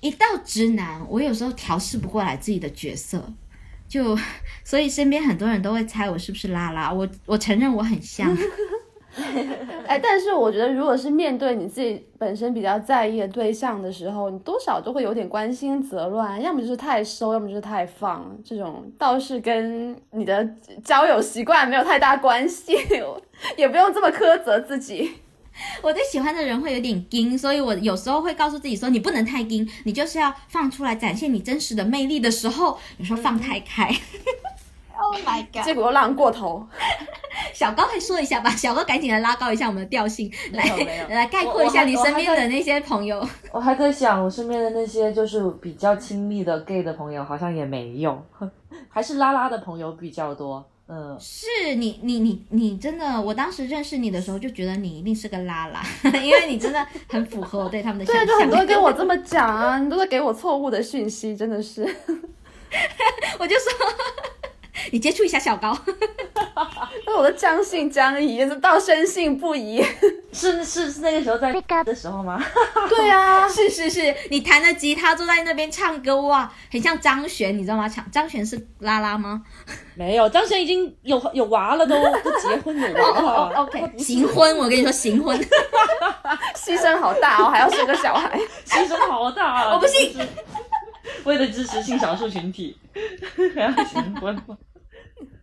[0.00, 3.32] 一到直男，我有时候调试不过来自己的角色，
[3.86, 4.18] 就
[4.64, 8.36] 所以身边很多人都会猜我是不是拉拉，我我承认我很像，
[9.86, 20.46] 哎，但是我觉得，如果是面对你自己本身比较在意的对象的时候，你多少都会有点关心则乱，要么就是太收，要么就是太放，这种倒是跟你的
[20.84, 22.76] 交友习惯没有太大关系，
[23.56, 25.14] 也不用这么苛责自己。
[25.80, 33.88] 我对喜欢的人会有点硬，所以我有时候会告诉自己说，你不能太硬，你就是要放出来展现你真实的魅力的时候，有时候放太开。
[34.98, 35.62] Oh my god！
[35.62, 36.66] 结果又浪过头，
[37.54, 40.64] 小高快说一下吧，小高 赶紧来拉高一下我们的调性，来
[41.08, 43.26] 来概括一下你身边的那些朋友。
[43.52, 48.22] 我还在想，我身边的那些就是比较亲密的 gay 的朋友，好像也没有，
[48.88, 50.64] 还是拉拉的朋友比较多。
[50.88, 55.82] 嗯，是你你你你真的，我当时认识你的时候就觉得你一定是个拉拉，
[56.22, 58.26] 因为你真的很符合我对他们的想对啊，象。
[58.26, 61.82] 就很多人跟我这么讲啊，你都在给我错误的讯息，真的是。
[63.38, 63.72] 我就说，
[64.90, 65.76] 你接触一下小高。
[67.06, 69.84] 那我都将信将疑，到深信不疑。
[70.32, 72.42] 是是是那个时候在的时候吗？
[72.88, 77.88] 对啊， 是是是，你弹着吉他坐在那边唱歌，哇，很像张悬，你知道吗？
[77.88, 79.42] 张张悬是拉拉吗？
[79.94, 83.52] 没有，张悬已经有有娃了都，都结婚有娃了。
[83.62, 85.38] OK，行婚，我跟你说行婚，
[86.54, 88.38] 牺牲好大哦，还要生个小孩。
[88.66, 89.74] 牺牲好大啊！
[89.74, 90.14] 我不信
[91.24, 92.76] 为了支持性少数群体，
[93.54, 94.56] 还要行婚吗？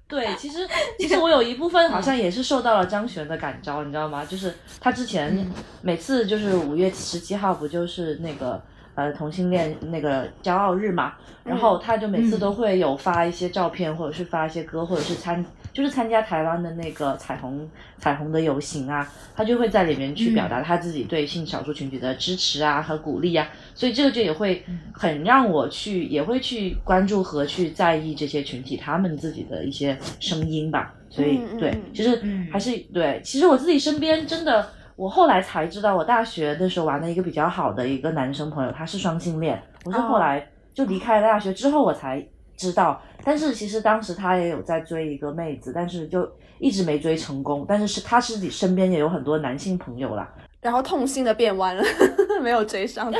[0.08, 0.68] 对，其实
[1.00, 4.24] 其实我有一部分好像也是受到了张悬的感召，你知道吗？
[4.26, 5.48] 就是他之前
[5.82, 8.62] 每次就是五月十七号不就是那个
[8.96, 30.94] 呃同性恋那个骄傲日嘛，然后他就每次都会有发一些照片，或者是发一些歌，或者是参就是参加台湾的那个彩虹彩虹的游行啊，他就会在里面去表达他自己对性少数群体的支持啊和鼓励啊，所以这个就也会很让我去，也会去关注和去在意这些群体他们自己的一些声音吧。
[31.10, 32.20] 所以对嗯，其实
[32.52, 42.26] 还是对，其实我自己身边真的，我后来才知道，我大学的时候玩的一个比较好的一个男生朋友，他是双性恋，我是后来就离开了大学之后我才
[42.56, 46.30] 知道，但是其实当时他也有在追一个妹子，但是就
[46.60, 51.84] 一直没追成功，但是是他自己身边也有很多男性朋友啦，然后痛心的变弯了，
[52.42, 53.12] 没有追上。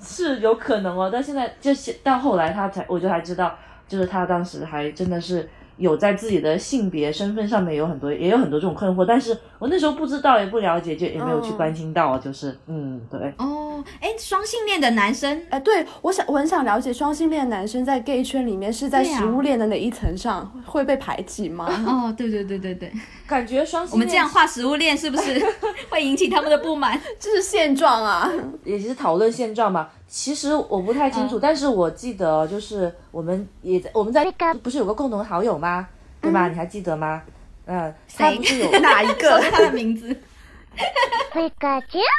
[0.00, 3.56] 是有可能哦，但现在就是到后来他才，我就才知道，
[3.88, 13.32] 就是他当时还真的是有在自己的性别身份上面有很多也有很多这种困惑，但是我那时候不知道也不了解，就也没有去嗯关心到，就是嗯对。
[13.38, 21.66] 哦，哎，双性恋的男生，哎，对我想我很想了解双性恋男生在 gay 圈里面是在食物链的哪一层上会被排挤吗？
[21.86, 22.92] 哦，对对对对对，
[23.26, 25.44] 感觉双性我们这样画食物链是不是
[25.90, 27.00] 会引起他们的不满？
[27.18, 28.30] 这是现状啊！
[28.64, 29.88] 也是讨论现状嘛。
[30.16, 34.24] 其实我不太清楚，但是我记得就是我们也在我们在
[34.62, 35.88] 不是有个共同好友吗？
[36.20, 36.46] 对吧？
[36.46, 37.20] 你还记得吗？
[37.66, 39.40] 嗯，他不是有哪一个？
[39.50, 40.16] 他的名字。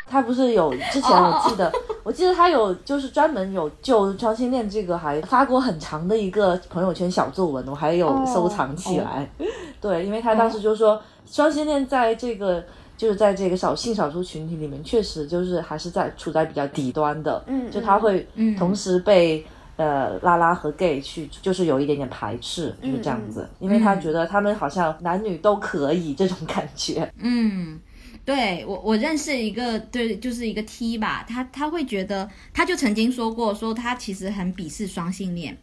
[0.10, 1.72] 他不是有之前我记得，
[2.04, 9.26] 我记得他有就是专门有就双性恋这个还发过很长的一个朋友圈小作文，我还有收藏起来。
[9.80, 12.62] 对，因为他当时就说双性恋在这个
[12.98, 19.46] 就是在这个少性少数群体里面，确实就是还是在处在比较底端的，嗯就他会嗯同时被。
[19.78, 27.12] 呃，拉拉和 gay 去就是有一点点排斥，就是这样子，因为他觉得他们好像男女都可以这种感觉。
[27.18, 27.78] 嗯，
[28.24, 35.58] 对我我认识一个，对，就是一个 T 吧，他他会觉得，他就曾经说过，说他其实很鄙视双性恋，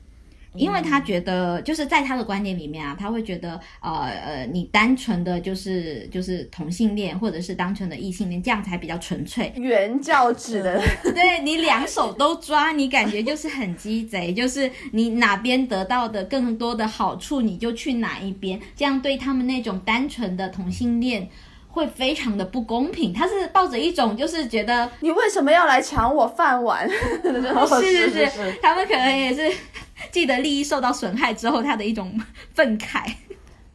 [0.55, 9.53] 因为他觉得就是在他的观点里面啊，他会觉得呃呃，你单纯的就是就是同性恋或者是单纯的异性恋，这样才比较纯粹。
[9.57, 21.29] 原教旨的，对你两手都抓，你感觉就是很鸡贼，就是你哪边得到的更多的好处，你就去哪一边，这样对他们那种单纯的同性恋
[21.69, 23.12] 会非常的不公平。
[23.12, 26.87] 他是抱着一种就是觉得你为什么要来抢我饭碗？
[27.81, 29.51] 是是是，他们可能也是
[30.11, 32.19] 既得利益受到损害之后，他的一种
[32.53, 33.12] 愤慨。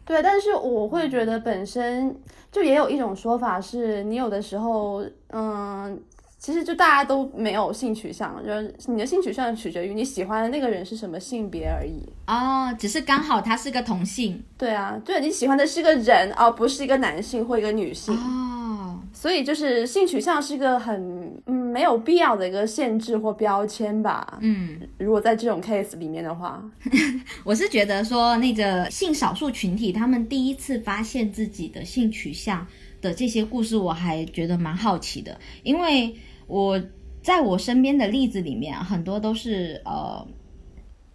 [0.06, 2.16] 对，但是我会觉得本身
[2.52, 6.00] 就也有一种说法是，你有的时候，嗯，
[6.40, 12.08] 其实就大家都没有性取向，就是你的性取向取决于你喜欢的那个人是什么性别而已。
[12.28, 14.42] 哦，只是刚好他是个同性。
[14.58, 18.16] 对啊，对你喜欢的是个人，而不是一个男性或一个女性。
[18.16, 24.40] 哦，所以就是性取向是一个很嗯没有必要的一个限制或标签吧。
[24.42, 26.64] 嗯，如果在这种 case 里面的话，
[27.44, 32.66] 我是觉得说那个性少数群体他们第一次发现自己的性取向
[33.02, 36.16] 的这些故事，我还觉得蛮好奇的，因为
[36.48, 36.82] 我
[37.22, 40.28] 在我身边的例子里面啊，很多都是呃。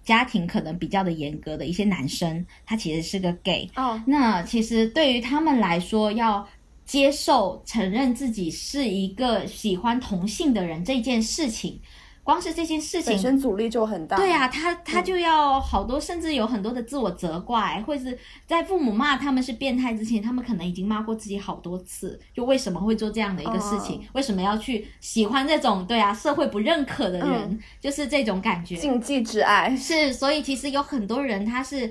[0.05, 6.45] 家庭可能比较的严格的一些男生，他其实是个 gay，哦，那其实对于他们来说，要
[6.93, 11.81] 接受承认自己是一个喜欢同性的人这件事情，
[12.23, 14.19] 光是这件事情本身阻力就很大。
[14.19, 24.03] 对啊，他他就要好多，甚至有很多的自我责怪，或是在父母骂他们是变态之前，他们可能已经骂过自己好多次，就为什么会做这样的一个事情？
[24.13, 27.59] 为什么要去喜欢这种对啊社会不认可的人？
[27.81, 28.77] 就是这种感觉。
[28.77, 31.91] 禁忌之爱是，所以其实有很多人他是。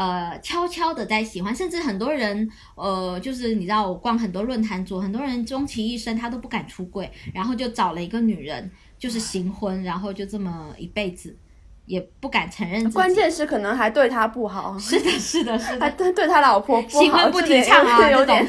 [0.00, 11.36] 呃，悄悄的在喜欢，甚至很多人，呃，就是你知道，我逛很多论坛组，很多人终其一生他都不敢出柜，然后就找了一个女人，就是行婚，然后就这么一辈子，
[11.84, 12.90] 也不敢承认。
[12.92, 14.78] 关键是可能还对他不好。
[14.78, 18.48] 是的，是的，是的，还对对他老婆不好，新婚不提倡啊，有点。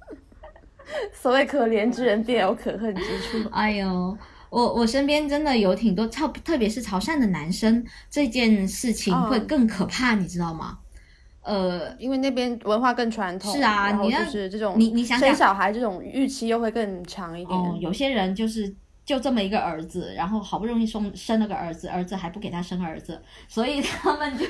[1.14, 3.48] 所谓可怜之人必有可恨之处。
[3.52, 4.18] 哎呦。
[4.50, 10.78] 我我身边真的有挺多超，特别是潮汕的男生，这件事情会更可怕，你知道吗？
[11.42, 17.58] 呃，因为那边文化更传统，是啊，你就是这种你你想生小孩这种预期又会更长一点。
[17.58, 24.44] 哦，有些人就是就这么一个儿子，然后好不容易生生了个儿子，儿子还不给他生儿子，所以他们就。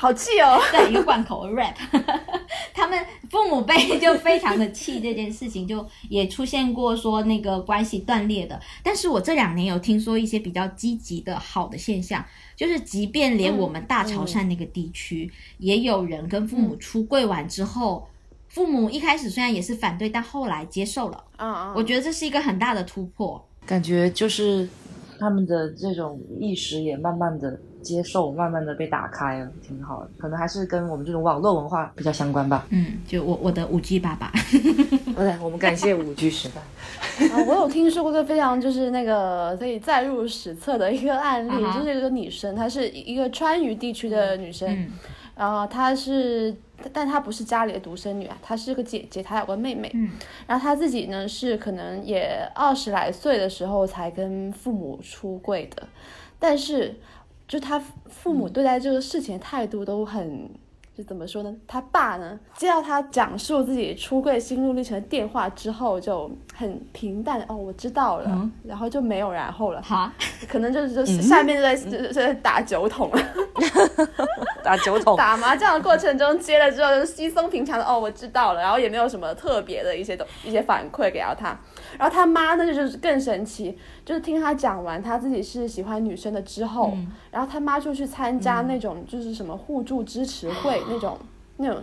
[0.00, 0.60] 好气哦！
[0.70, 1.74] 对，一个罐口 rap，
[2.72, 2.96] 他们
[3.28, 8.60] 父母辈就非常的气这件事情，就也出现过说那个关系断裂的。
[8.84, 18.06] 但是我这两年有听说一些比较积极的好的现象，就是即便连我们大潮汕那个地区，也有人跟父母出柜完之后，
[18.46, 21.24] 父母一开始虽然也是反对，但后来接受了。
[21.38, 24.68] 嗯嗯，我觉得这是一个很大的突破，感觉就是
[25.18, 27.60] 他们的这种意识也慢慢的。
[27.88, 32.66] 接受慢慢的被打开了，挺好的，可能还是跟我们这种网络文化比较相关吧。
[32.68, 34.30] 嗯，就我我的五 G 爸爸，
[35.16, 36.60] 对，我们感谢五 G 时代。
[37.28, 44.86] 啊， 我有听说过一个非常就是那个可以载入史册的一个案例，就是一个女生，她是一个川渝地区的女生，
[45.34, 46.54] 然后她是，
[46.92, 50.10] 但她不是家里的独生女啊，她是个姐姐，她有个妹妹，嗯，
[50.46, 55.88] 然后她自己呢是可能也二十来岁的时候才跟父母出柜的，
[56.38, 56.94] 但是。
[57.48, 60.50] 就他父母对待这个事情态度都很，
[60.98, 61.54] 就怎么说呢？
[61.68, 69.80] 他爸呢接到他讲述自己出柜心路历程的电话之后，就很平淡哦，我知道了，然后就没有然后了。
[69.80, 70.12] 哈，
[70.48, 73.22] 可能就是就是下面就在就在打酒桶了，
[74.64, 81.56] 打酒桶， 打麻将的过程中接了之后就稀松平常的哦，我知道了，然后也没有什么特别的一些东一些反馈给到他。
[81.96, 86.92] 然后他妈呢，就是更神奇，就是听他讲完他自己是喜欢女生的之后，
[87.30, 91.18] 然后他妈就去参加那种就是什么互助支持会 那种
[91.56, 91.82] 那种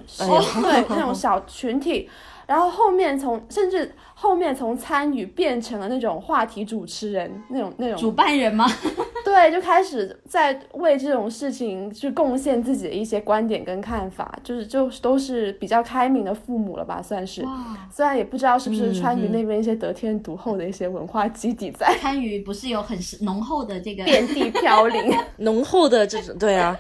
[0.61, 2.09] 对那种小群体。
[2.47, 8.67] 然后后面从甚至后面从参与变成了那种话题主持人那种那种主办人吗？
[9.25, 17.43] 对，就开始在为这种事情去贡献自己的一些观点跟看法，就是就都是比较开明的父母了吧，算是。
[17.91, 21.97] 虽然也不知道是不是川渝那边一些得天独厚的一些文化基底在。
[21.99, 26.79] 川渝不是有很浓厚的这个遍地飘零 浓厚的这种对啊。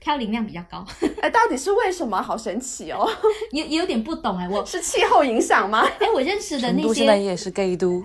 [0.00, 0.84] 飘零量比较高，
[1.20, 2.20] 哎，到底是为什么？
[2.22, 3.08] 好神奇哦，
[3.52, 5.86] 也也有点不懂哎，我 是气候影响吗？
[6.00, 8.02] 哎，我认识的那些，现在也是 gay 都，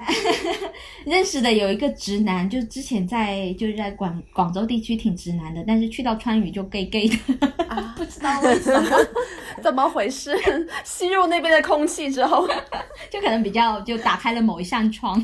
[1.06, 7.18] 认识的有一个直男，就之前在就是在广广州地区挺直男的，但是去到川渝就 gay gay 的
[7.68, 8.98] 啊，不知道为什么，
[9.64, 10.38] 怎么回事？
[10.84, 12.48] 吸入那边的空气之后，
[13.10, 15.24] 就可能比较就打开了某一扇窗。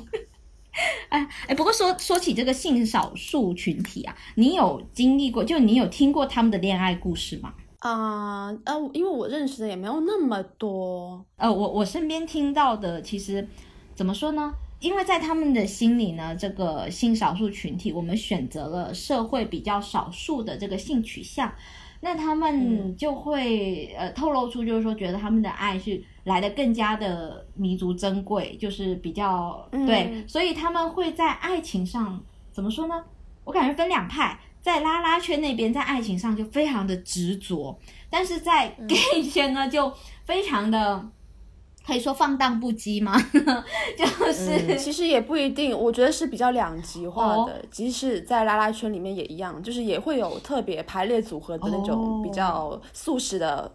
[1.10, 7.54] 哎哎，不过说说起这个性少数群体啊，你有经历过，就你有听过他们的恋爱故事吗？
[7.80, 11.24] 啊呃，因为我认识的也没有那么多。
[11.38, 13.48] 呃，我我身边听到的，其实
[13.96, 14.54] 怎么说呢？
[14.80, 21.52] 因为在他们的心里呢，这个性少数群体，我们选择了社会比较少数的这个性取向，
[22.02, 32.22] 那他们就会呃透露出，就是说觉得他们的爱是来的更加的弥足珍贵，就是比较对，所以他们会在爱情上
[32.52, 33.04] 怎么说呢？
[33.44, 37.78] 我感觉分两派，在拉拉圈那边，在爱情上就非常的执着，
[38.10, 39.92] 但是在 gay 圈呢，就
[40.26, 41.10] 非常的。
[41.86, 43.16] 可以说放荡不羁吗？
[43.98, 47.64] 就是其实也不一定，我觉得是比较两极化的。
[47.72, 53.74] 即使在拉拉圈里面也一样，就是也会有特别排列组合的那种比较素食的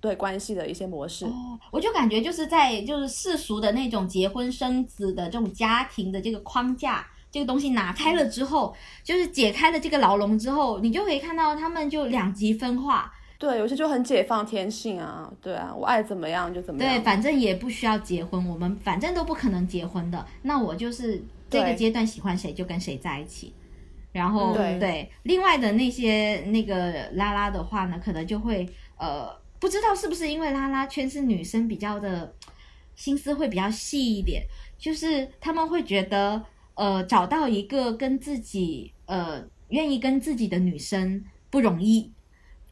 [0.00, 1.26] 对关系的一些模式。
[1.70, 13.12] 我就感觉就是在就是世俗的那种结婚生子的这种家庭的这个框架，这个东西拿开了之后，就是解开了这个牢笼之后，你就可以看到他们就两极分化。
[13.38, 16.92] 对，有些就很解放天性啊，对啊，我爱怎么样就怎么样。
[16.92, 20.26] 对，反正也不需要结婚，我们反正都不可能结婚的。
[20.42, 23.54] 那我就是这个阶段喜欢谁就跟谁在一起。
[24.10, 32.34] 然后对，另外的那些那个拉拉的话呢，可能就会呃，不知道是不是因为拉拉圈是女生比较的
[32.94, 34.42] 心思会比较细一点，
[34.78, 36.44] 就是他们会觉得
[36.74, 42.12] 呃，找到一个跟自己呃愿意跟自己的女生不容易。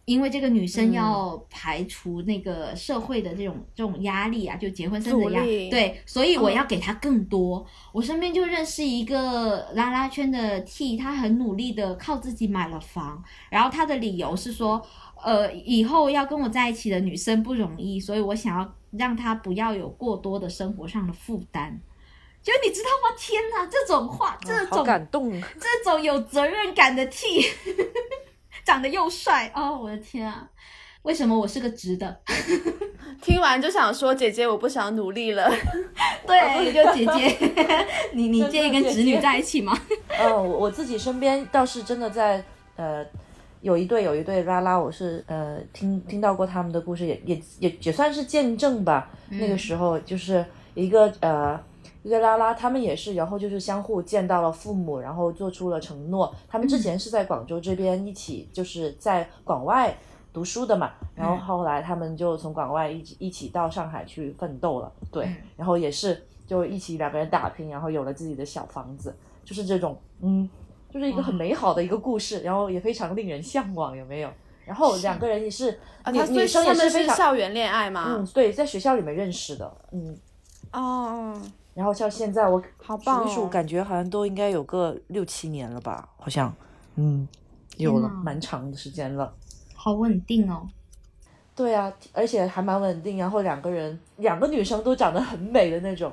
[0.04, 7.66] 因为这个女生要排除那个社会的这种这种压力啊，就结婚生子压力，对，所以我要给她更多。
[7.92, 13.20] 我身边就认识一个拉拉圈的 T，他很努力的靠自己买了房，
[13.50, 14.80] 然后他的理由是说，
[15.24, 21.80] 呃，以后要跟我在一起的女生不容易，所以我想要让她不要有过多的生活上的负担。
[22.42, 23.16] 就你知道吗？
[23.18, 27.44] 天哪，这种话，这种感动，这种有责任感的 T。
[28.64, 29.78] 长得又帅哦！
[29.80, 30.48] 我的天啊，
[31.02, 32.20] 为什么我是个直的？
[33.22, 35.48] 听完就想说姐姐，我不想努力了。
[36.26, 39.78] 对，就姐姐，你你介意跟直女在一起吗？
[40.18, 42.44] 嗯，我我自己身边倒是真的在
[42.74, 43.06] 呃，
[43.60, 49.10] 有一对有一对拉拉，我是呃听听到过他们的故事，也也也也算是见证吧。
[49.30, 50.44] 那个时候就是
[50.74, 51.60] 一个呃。
[52.02, 56.32] 一个拉拉，他们也是，然后就是相互见到了父母，然后做出了承诺。
[56.46, 59.92] 他们之前是在广州这边一起，就是在广外
[60.32, 60.92] 读书的嘛。
[61.16, 64.92] 然后后来他们就从广外一起一起到上海去奋斗了。
[65.10, 69.12] 对，然后也是就一起两个人打拼，然后有了自己的小房子，
[69.44, 70.48] 就是这种，嗯，
[70.98, 74.30] 就是一个很美好的一个故事，然后也非常令人向往，有没有？
[74.64, 75.78] 然后两个人也是，
[76.10, 78.06] 女女生也是非常校园恋爱嘛。
[78.16, 80.16] 嗯，对，在学校里面认识的，嗯，
[80.72, 81.38] 哦。
[81.74, 86.50] 然后像现在我好棒，数感觉好像都应该有个六七年了吧，好像，
[86.94, 87.28] 嗯，
[87.76, 89.30] 有了蛮长的时间了，
[89.74, 90.66] 好稳定哦。
[91.54, 96.10] 对啊，而且还蛮稳定，然后两个人，两个女生都长得很美的那种。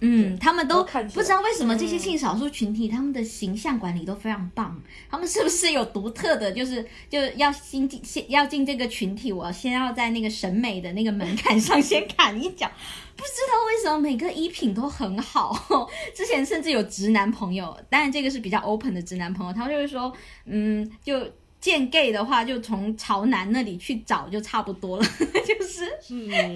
[0.00, 0.84] 嗯，他们都
[1.14, 4.80] 不知道为什么这些性少数群体他们的形象管理都非常棒，
[5.10, 12.70] 他们是不是有独特的，就是就要新进先要进这个群体，我先要在那个审美的那个门槛上先砍一脚。
[13.16, 20.12] 不知道为什么每个衣品都很好，之前甚至有直男朋友，当然这个是比较 open 的直男朋友，他们就会说，
[20.44, 21.26] 嗯，就。
[21.66, 25.04] 见 gay 的话，就从潮男那里去找就差不多了，
[25.44, 25.84] 就是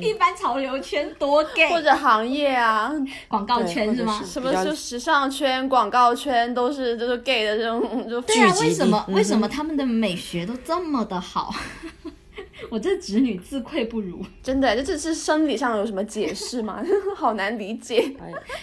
[0.01, 2.93] 一般潮流圈多 gay，或者行业啊，
[3.27, 4.23] 广告圈是吗？
[4.25, 11.53] 什么就时尚圈、广告圈都是就是 gay 的这种就对啊，为什么为什么他们的美学都这么的好？
[12.71, 16.81] 我这直女自愧不如，真的，这这是生理上有什么解释吗？
[17.17, 18.15] 好难理解。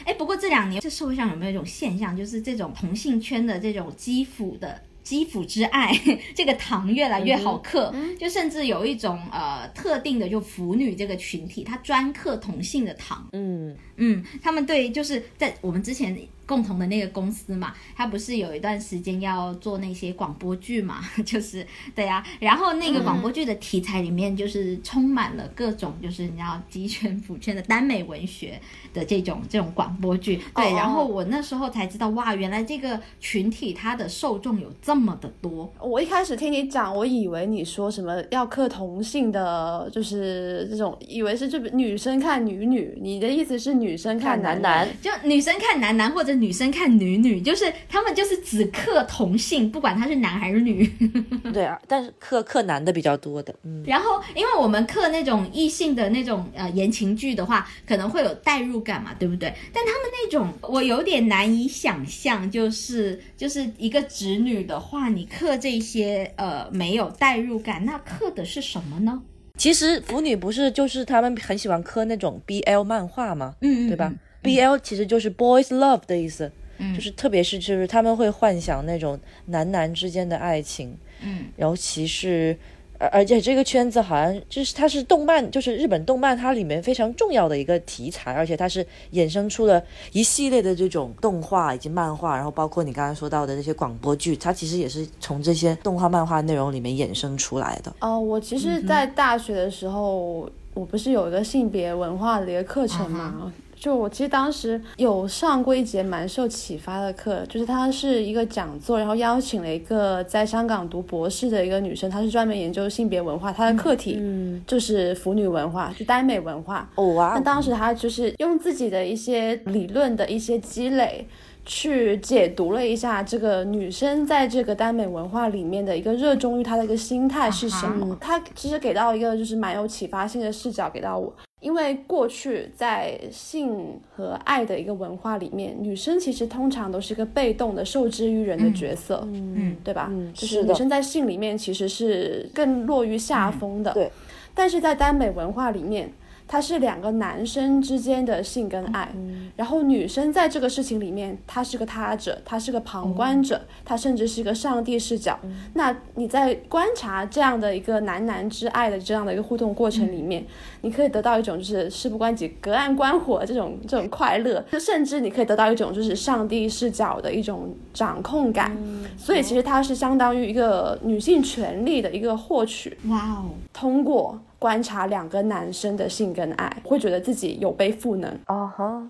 [0.05, 4.79] 哎，不过这两年这社会上有没有一种现象，就是这种同性圈的这种基辅的。
[5.07, 5.97] 肌肤之爱，
[6.35, 13.25] 这个糖越来越好嗑，就甚至有一种呃特定的就腐女这个群体，她专嗑同性的糖。
[13.31, 16.13] 嗯嗯，他们对就是在我们之前。
[16.47, 21.01] 共同的那个公司嘛，他不是有一段时间要做那些广播剧嘛？
[21.25, 28.57] 就是对呀，然后那个广播剧的题材里面就是充满了各种就是你知道鸡圈腐圈的耽美文学
[28.93, 30.41] 的这种这种广播剧。
[30.55, 35.69] 对，然后我那时候才知道哇，原来这个群体它的受众有这么的多。
[35.81, 46.36] 我一开始听你讲，我以为你说什么要克同性的，就是这种，以为是这女生看女女，你的意思是女生看男男，就女生看男男或者。
[46.39, 50.87] 女生看女女，就是他们就是只克同性，不管他是男还是女。
[51.53, 59.53] 对啊，但是克克男的比较多的，嗯，然后，因为我们克那种异性的那种呃言情剧的话，可能会有代入感嘛，对不对？
[59.73, 69.21] 但他们那种我有点难以想象，就是就是一个直女的话，你克这些呃没有代入感，那克的是什么呢？
[69.57, 73.55] 其实腐女不是就是他们很喜欢磕那种 BL 漫画吗？
[73.61, 82.57] 嗯嗯对吧嗯？BL 其实就是 boys love 的意思，嗯就是特别是就是他们会幻想那种男男之间的爱情，嗯，尤其是。
[82.99, 88.83] 而而且这个圈子好像就是它是动漫，就是日本动漫它里面非常重要的一个题材，而且它是
[89.13, 89.79] 衍生出了
[90.13, 97.93] 一系列的这种动画以及漫画，然后包括你刚刚说到的那些广播剧，它其实也是从这些动画漫画内容里面衍生出来的。
[97.99, 103.53] 哦，我其实，在大学的时候，我不是有一个性别文化的一个课程嘛？
[103.79, 116.89] 就我其实当时有上过一节蛮受启发的课，就是它是一个讲座，然后邀请了一个在香港读博士的一个女生，她是专门研究性别文化，她的课题嗯，就是腐女文化，就耽美文化。
[116.95, 121.27] 哦哇那，当时她就是用自己的一些理论的一些积累，
[121.65, 128.17] 去解读了一下这个女生在这个耽美文化里面的一个热衷于她的一个心态是什么。
[128.19, 131.31] 她其实给到一个就是蛮有启发性的视角给到我。
[131.59, 140.07] 因为过去在性和爱的一个文化里面，女生其实通常都是一个被动的、受制于人的角色，嗯对吧？
[140.11, 143.91] 嗯就是女生在性里面其实是更落于下风的。
[143.93, 144.11] 对。
[144.53, 146.11] 但是在耽美文化里面，
[146.47, 149.09] 它是两个男生之间的性跟爱，
[149.55, 155.37] 然后女生在这个事情里面，她是个他者，她是个旁观者，她甚至是一个上帝视角。
[155.73, 160.45] 那你在观察这样的一个男男之爱的这样的一个互动过程里面，
[160.81, 168.75] 你可以得到一种就是事不关己、隔岸观火这种 这种快乐，就甚至你可以得到一种就是上帝视角的一种掌控感。
[169.17, 172.97] 所以其实它是相当于一个女性权利的一个获取。
[173.07, 178.31] 哇哦，通过观察两个男生的性跟爱，会觉得自己有被赋能。
[178.47, 179.07] 哦哈，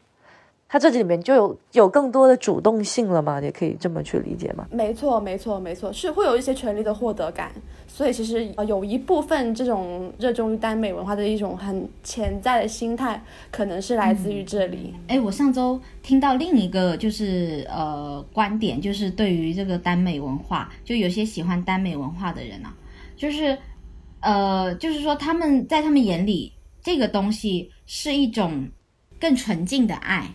[0.67, 3.39] 他这里面就有有更多的主动性了吗？
[3.41, 4.67] 也可以这么去理解吗？
[4.69, 7.51] 没错，没错，没错，是会有一些权利的获得感。
[7.87, 13.19] 所以其实呃有一部分这种热衷于耽美文化的一种很潜在的心态，
[13.49, 14.93] 可能是来自于这里。
[15.07, 22.75] 哎，我上周听到另一个就是呃观点，就是对于这个耽美文化，就有些喜欢耽美文化的人啊，
[23.15, 23.57] 就是
[24.21, 28.69] 呃，就是说他们在他们眼里，这个东西是一种
[29.19, 30.31] 更纯净的爱，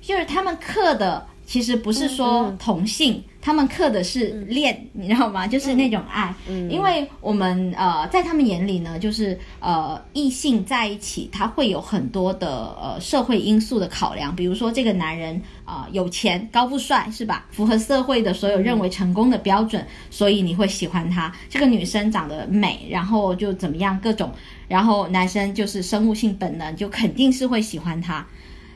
[0.00, 5.48] 就是他们刻的其实不是说同性，他们刻的是恋，你知道吗？
[5.48, 6.32] 就是那种爱。
[6.70, 15.34] 因为我们呃，在他们眼里呢，就是呃，异性在一起，他会有很多的呃社会因素的考量，比如说这个男人
[15.64, 17.46] 啊、呃有钱、高富帅，是吧？
[17.50, 21.32] 符合社会的所有认为成功的标准，所以你会喜欢他。
[21.50, 24.30] 这个女生长得美，然后就怎么样各种，
[24.68, 28.24] 然后男生就是生物性本能，就肯定是会喜欢他。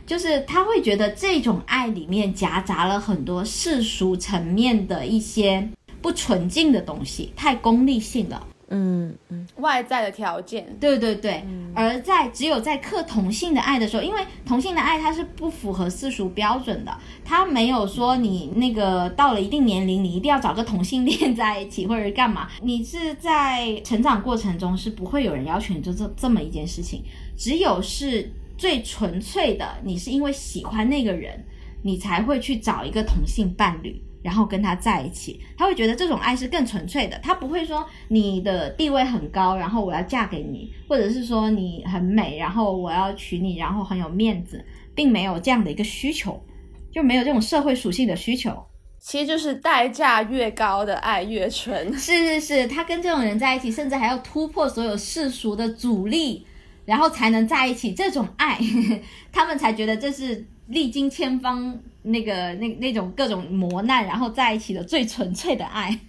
[0.07, 5.69] 就是他会觉得这种爱里面夹杂了很多世俗层面的一些
[6.01, 8.47] 不纯净的东西，太功利性了。
[8.69, 11.41] 嗯嗯，外在的条件，对对对，
[11.73, 16.93] 而在只有在克同性的爱的时候，因为同性的爱它是不符合世俗标准的，
[17.25, 27.05] 它没有说你那个到了一定年龄，你一定要找个同性恋在一起或者干嘛，你是在成长过程中是不会有人要求你做这这么一件事情，
[27.37, 31.45] 只有是最纯粹的，你是因为喜欢那个人，
[31.83, 34.03] 你才会去找一个同性伴侣。
[34.23, 44.65] 然后跟他在一起，他会觉得这种爱是更纯粹的，他不会说你的地位很高，然后我要嫁给你，或者是说你很美，然后我要娶你，然后很有面子，
[44.97, 46.43] 并没有这样的一个需求，
[46.91, 48.61] 就没有这种社会属性的需求。
[48.99, 51.87] 其实就是代价越高的爱越纯。
[51.97, 56.45] 是是是，他跟这种人在一起，甚至还要突破所有世俗的阻力，
[56.87, 57.93] 然后才能在一起。
[57.93, 58.59] 这种爱，
[59.31, 66.01] 他们才觉得这是历经千方那个那那种各种磨难，然后在一起的最纯粹的爱。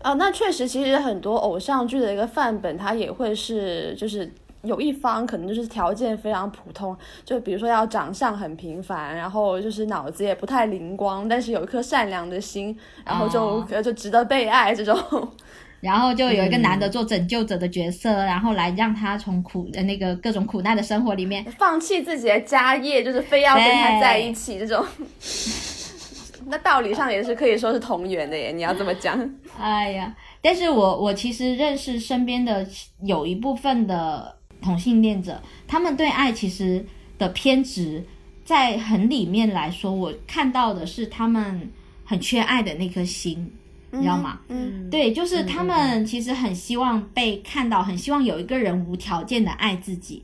[0.00, 4.32] 啊， 那确实，其实很多偶像剧的一个范本，它也会是就是。
[4.62, 14.94] 有一方可能就是条件非常普通，就比如说要长相很平凡，然后就是脑子也不太灵光，但是有一颗善良的心，然后就、哦就值得被爱这种。
[15.80, 24.84] 然后就有一个男的做拯救者的角色，然后来让他从苦的那个各种苦难的生活里面，放弃自己的家业，就是非要跟他在一起这种。
[26.46, 29.18] 那道理上也是可以说是同源的耶，你要这么讲。
[29.58, 30.12] 哎呀，
[30.42, 32.66] 但是我我其实认识身边的
[33.02, 36.84] 有一部分的同性恋者，他们对爱其实
[37.18, 38.04] 的偏执，
[38.44, 41.70] 在很里面来说，我看到的是他们
[42.04, 43.52] 很缺爱的那颗心，
[43.92, 44.40] 你知道吗？
[44.48, 50.22] 嗯，对，就是他们其实很希望被看到，很希望有一个人无条件的爱自己。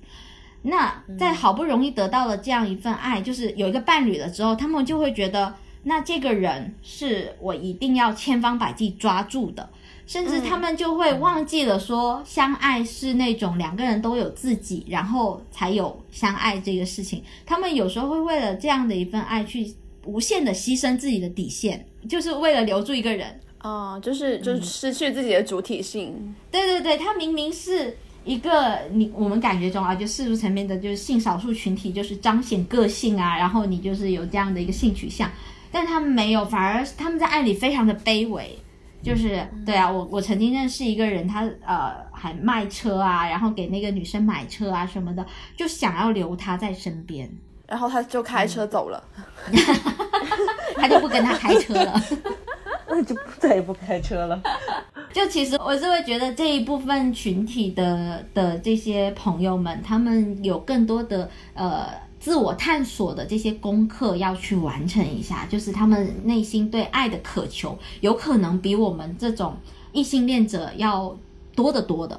[0.62, 5.54] 那在好不容易得到了这样一份爱，就是有一个伴侣了之后，他们就会觉得，
[5.84, 9.68] 那这个人是我一定要千方百计抓住的，
[10.06, 17.22] 甚至他们就会忘记了说，相爱是那种两个人都有自己，然后才有相爱这个事情。
[17.44, 19.72] 他们有时候会为了这样的一份爱去
[20.04, 23.38] 无限的牺牲自己的底线，就是为了留住一个人。
[23.66, 26.34] 哦，就是就是失去自己的主体性。
[26.52, 35.28] 对对对，他明明是一个你我们感觉中啊，就世俗层面的，就是性少数群体，就是彰显个性啊，然后你就是有这样的一个性取向，
[35.72, 38.56] 但他们没有，反而他们在爱里非常的卑微。
[39.02, 45.24] 就是对啊，我我曾经认识一个人，他呃还卖车啊，然后给那个女生买车啊什么的，
[45.56, 47.30] 就想要留她在身边，
[47.68, 49.04] 然后他就开车走了。
[50.74, 52.02] 他就不跟他开车了。
[52.96, 54.42] 那就再也不开车了。
[55.12, 61.86] 就其实我是会觉得这一部分群体的的这些朋友们，他们有更多的呃
[62.18, 69.56] 自我探索的这些功课要去完成一下，就是他们内心对爱的渴求，有可能比我们这种
[69.92, 71.14] 异性恋者要
[71.54, 72.18] 多得多的。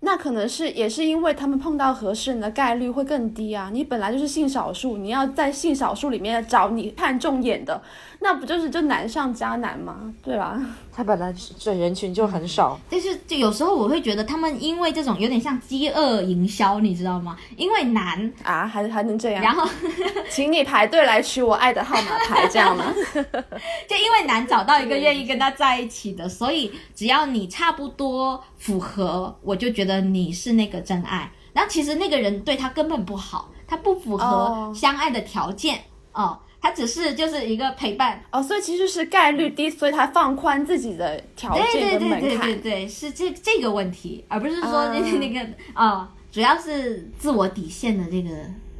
[0.00, 3.70] 那可能是也是因为他们碰到合适人的概率会更低啊。
[3.72, 7.80] 你本来就是性少数，你要在性少数里面找你看中眼的，
[8.24, 10.10] 那不就是就难上加难吗？
[10.22, 10.58] 对吧？
[10.90, 17.36] 他本来这人群就很少，但是就有时候我会觉得他们因为这种有点像饥饿营销，你知道吗？
[17.56, 19.42] 因为难，啊，还还能这样？
[19.44, 19.68] 然后
[20.30, 22.86] 请你排队来取我爱的号码牌，这样吗？
[23.14, 31.30] 就因为难找到一个愿意跟他在一起的，所以只要你差不多符合，我就觉得你是那个真爱。
[31.52, 35.78] 然后其实那个人对他根本不好，他不符合哦相爱的条件
[36.12, 38.18] 哦，他只是就是一个陪伴。
[38.30, 42.62] 哦，所以其实是概率低，所以他放宽自己的条件跟门对对对对槛。
[42.62, 48.30] 对，是这这个问题，而不是说那个哦，主要是自我底线的这个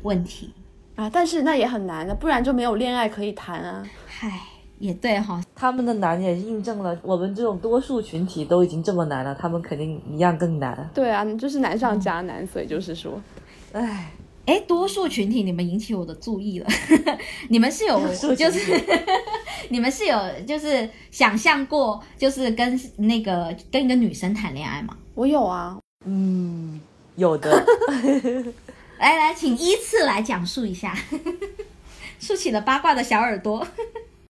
[0.02, 0.50] 问题。
[0.96, 3.86] 啊，但是那也很难的，不然就没有恋爱可以谈啊。
[4.06, 4.30] 嗨，
[4.78, 10.88] 也对哈、他们的难也印证了我们这种多数群体都已经这么难了，他们肯定一样更难。
[10.94, 13.20] 对啊，就是难上加难，所以就是说，
[13.72, 14.10] 唉，
[14.46, 16.66] 哎，多数群体，你们引起我的注意了。
[17.48, 18.00] 你们是有
[18.36, 18.80] 就是
[19.70, 24.96] 你们是有就是想象过，就是跟那个跟一个女生谈恋爱吗？
[25.14, 26.80] 我有啊，嗯，
[27.16, 27.64] 有的。
[28.98, 30.96] 来来，请依次来讲述一下，
[32.20, 33.66] 竖起了八卦的小耳朵。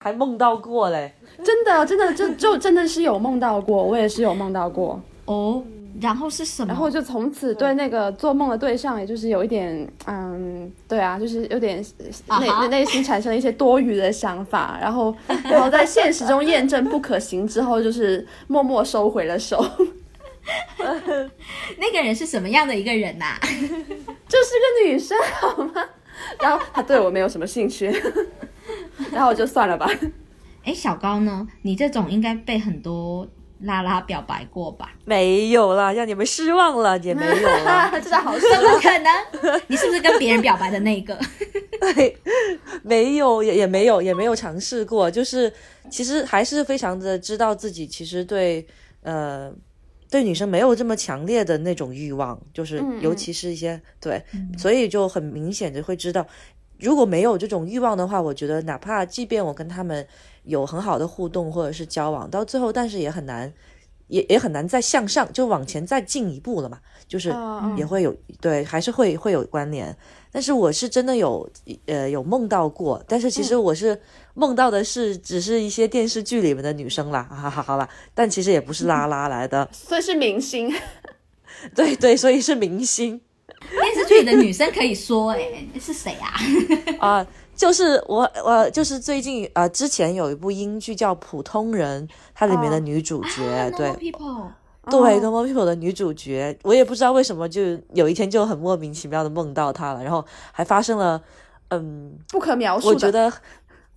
[0.01, 5.63] 还梦到过嘞，真的真的就就真的是有梦到过，我也是有梦到过，哦，
[6.01, 6.69] 然后是什么？
[6.69, 11.85] 然后就从此对那个做梦的对象，也就是有一点，嗯，对啊，就是有点
[12.41, 15.15] 内内心产生了一些多余的想法，然后
[15.45, 19.65] 然后在现实中验证不可行之后，就是默默收回了手，
[21.79, 25.85] 那个人是什么样的一个人呐、 就是个女生好吗？
[26.41, 27.87] 然后他对我没有什么兴趣，
[29.13, 29.89] 然后我就算了吧。
[30.65, 31.47] 哎，小高呢？
[31.63, 33.29] 你这种应该被很多
[33.65, 34.93] 拉拉表白过吧？
[35.05, 37.91] 没有啦，让你们失望了，也没有啦。
[38.03, 39.61] 这是好事怎么可能？
[39.67, 41.19] 你是不是跟别人表白的那个？
[41.81, 42.17] 对，
[42.83, 45.11] 没有，也也没有，也没有尝试过。
[45.11, 45.53] 就是
[45.91, 48.67] 其实还是非常的知道自己其实对
[49.03, 49.53] 呃
[50.11, 54.23] 对女生没有这么强烈的那种欲望，就是嗯尤其是一些对，
[54.57, 56.27] 所以就很明显的会知道，
[56.79, 60.07] 如果没有这种欲望的话，我觉得哪怕即便我跟他们
[60.45, 63.53] 有很好的互动或者是交往，到最后但是也很难。
[64.09, 66.79] 也也很难再向上，就往前再进一步了嘛，
[67.09, 69.97] 就是嗯也会有对，还是会会有关联。
[70.31, 71.49] 但是我是真的有
[71.87, 73.99] 呃有梦到过，但是其实我是
[74.35, 80.71] 梦到的是只是一些电视剧里面的女生啦， 哈哈好啦，但其实也不是拉拉来的， 所以是明星，
[81.75, 83.19] 对对，所以是明星
[83.71, 86.35] 电视剧里的女生可以说、哎，是谁啊？
[87.01, 87.27] 啊、
[87.57, 94.49] 就是我我就是最近呃之前有一部英剧叫《普通人》，它里面的哦女主角、啊对 People。
[94.91, 97.63] 对《People》的女主角，我也不知道为什么，就
[97.95, 101.19] 有一天就很莫名其妙的梦到她了，然后还发生了，
[101.71, 102.95] 嗯，不可描述的。
[102.95, 103.33] 我觉得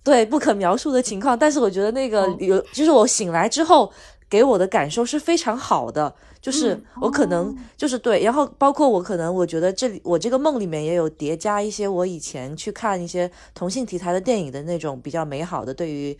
[0.02, 3.92] 对不可描述的情况，但是我觉得那个哦有，就是我醒来之后
[4.28, 16.16] 给我的感受是非常好的，就是嗯我可能、哦就是对，然后包括我可能我觉得这里我这个梦里面也有叠加一些我以前去看一些同性题材的电影的那种比较美好的对于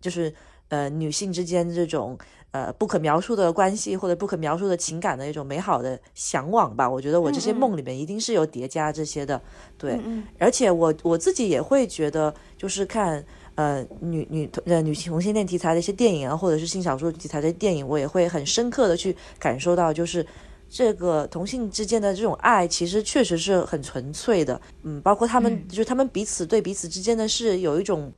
[0.00, 0.32] 就是
[0.68, 2.18] 呃女性之间这种。
[2.52, 6.88] 呃不可描述的关系或者不可描述的情感的一种美好的向往吧。
[6.88, 9.38] 我觉得我这些梦里面一定是有叠加这些的，
[9.76, 10.00] 对，
[10.38, 13.22] 而且我我自己也会觉得，就是看
[13.56, 20.24] 呃女女呃女同性恋题材的一些电影啊，或者是性小说题材的电影，我也会很深刻的去感受到，就是
[20.70, 28.12] 这个同性之间的这种爱，其实确实是很纯粹的，嗯，包括他们就是他们彼此对彼此之间的是有一种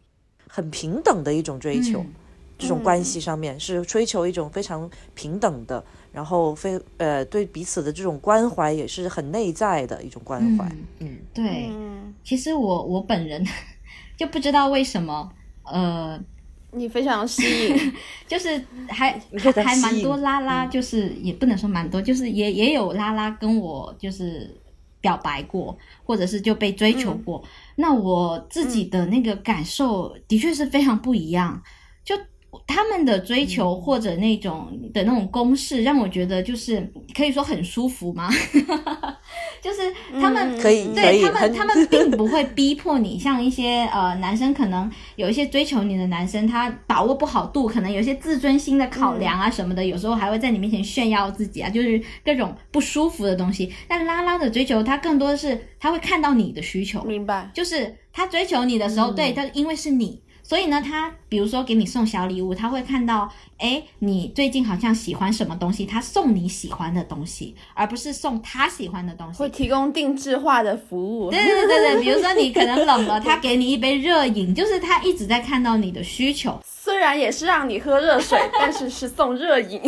[0.47, 2.05] 很平等的一种追求。
[2.61, 10.69] 这种关系上面是追求一种非常平等的，然后非呃对彼此的这种关怀也是很内在的一种关怀。
[10.99, 11.71] 嗯，对。
[12.25, 13.47] 其实我我本人
[14.19, 16.21] 就不知道为什么，呃，
[16.73, 17.93] 你非常吸引，
[18.29, 19.19] 就是还
[19.65, 24.55] 还蛮多拉拉，就是也不能说蛮多，就是也也有拉拉跟我就是
[25.01, 27.43] 表白过，或者是就被追求过。
[27.77, 31.63] 那我自己的那个感受的确是非常不一样，
[32.05, 32.15] 就。
[32.67, 38.29] 他们的追求或者那种的那种公式，让我觉得就是可以说很舒服吗？
[39.61, 43.19] 就是他们可以对他们，他们 并不会逼迫你。
[43.19, 53.73] 像一些呃男生，可能有一些追求你的男生，他把握不好度，可能有些自尊心的考量啊什么的，有时候还会在你面前炫耀自己啊，就是各种不舒服的东西。
[53.87, 57.51] 但拉拉的追求，他更多的是他会看到你的需求，明白？
[57.53, 60.23] 就是他追求你的时候，对他因为是你。
[60.49, 69.39] 所以呢，他比如说给你送小礼物，他会看到，哎，你最近好像喜欢什么东西，他送你喜欢的东西，而不是送他喜欢的东西。
[69.41, 71.31] 会提供定制化的服务。
[71.31, 76.59] 对对对对，比如说你可能冷了，他给你一杯热饮，就是他一直在看到你的需求。
[76.65, 79.79] 虽然也是让你喝热水， 但是是送热饮。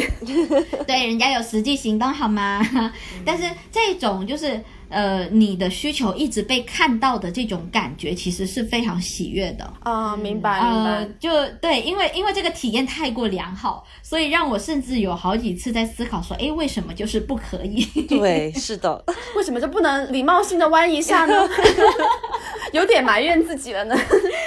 [0.86, 2.60] 对，人家有实际行动好吗？
[3.24, 4.62] 但是这种就是。
[4.90, 10.16] 呃，你的需求一直被看到的这种感觉，其实是非常喜悦的啊！
[10.16, 11.08] 明白，明白。
[11.18, 11.30] 就
[11.60, 17.84] 对，因为因为这个体验太过良好，所以让我甚至有好几次在思考说，哎，为什么就是不可以？
[18.08, 19.04] 对，是的，
[19.36, 21.48] 为什么就不能礼貌性的弯一下呢？
[22.72, 23.96] 有点埋怨自己了呢。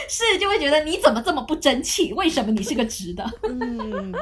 [0.10, 2.14] 是，就会觉得你怎么这么不争气？
[2.14, 3.24] 为什么你是个直的？
[3.43, 4.14] 嗯。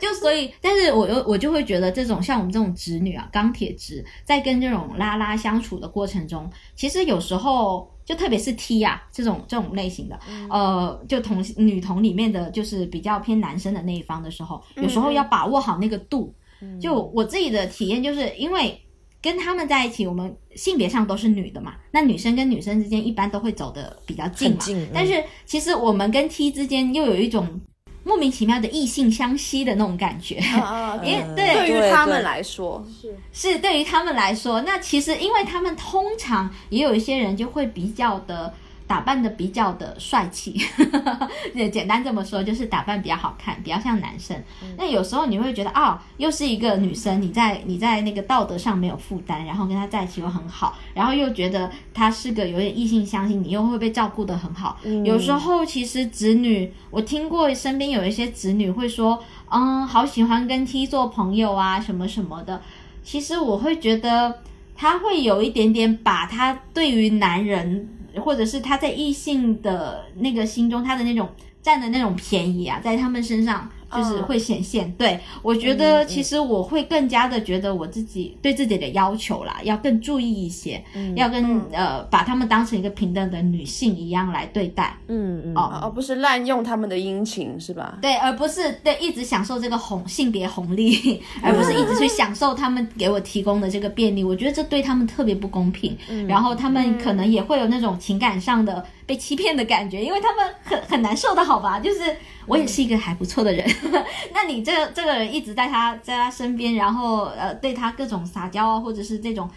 [0.00, 16.34] 就所以，但是我又我就会觉得，这种像我们这种直女啊，钢铁直，在跟这种拉拉相处的过程中，其实有时候就特别是 T 啊这种这种类型的，呃，就同女同里面的就是比较偏男生的那一方的时候，有时候要把握好那个度。
[16.80, 18.78] 就我自己的体验，就是因为
[19.22, 24.58] 跟他们在一起，我们性别上都是女的嘛，那女生跟女生之间一般都会走的比较近嘛。
[24.92, 27.60] 但是其实我们跟 T 之间又有一种。
[28.02, 30.36] 莫名其妙的异性相吸的那种感觉，
[31.04, 38.52] 因为对于他们来说是是对于他们来说，那其实因为他们通常也有一些人就会比较的。
[38.90, 40.60] 打扮的比较的帅气，
[41.54, 44.36] 也简单这么说，就是打扮比较好看，比较像男生。
[44.76, 54.76] 那有时候你会觉得啊，又是一个女生，你在你在那个道德上没有负担，然后跟他在一起又很好，然后又觉得他是个有点异性相吸，你又会被照顾的很好。
[55.04, 62.60] 有时候其实子女，我听过身边有一些子女会说，嗯，好喜欢跟 T 做朋友啊，什么什么的。
[63.04, 64.40] 其实我会觉得
[64.74, 67.88] 他会有一点点把他对于男人。
[68.16, 71.28] 或者是他在异性的那个心中，他的那种
[71.62, 73.70] 占的那种便宜啊，在他们身上。
[73.92, 80.82] 就是会显现，对我觉得其实我会更加的觉得我自己对自己的要求啦，要更注意一些，
[81.16, 87.98] 要跟呃把他们当成一个平等的女性一样来对待，嗯嗯，哦，而不是滥用他们的殷勤，是吧？
[88.00, 95.96] 对，而不是对一直享受这个红性别红利，而不是一直去享受他们给我提供的这个便利，我觉得这对他们特别不公平，
[96.28, 103.68] 然后他们可能也会有那种情感上的被欺骗的感觉，因为他们很很难受的好吧，就是我也是一个还不错的人。
[104.32, 109.50] 那你这这个人一直在他在他身边，然后呃对他各种撒娇啊，或者是这种，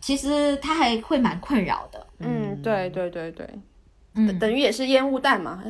[0.00, 2.06] 其实他还会蛮困扰的。
[2.20, 3.44] 嗯，对对对对。
[4.14, 5.62] 等等于也是烟雾弹嘛，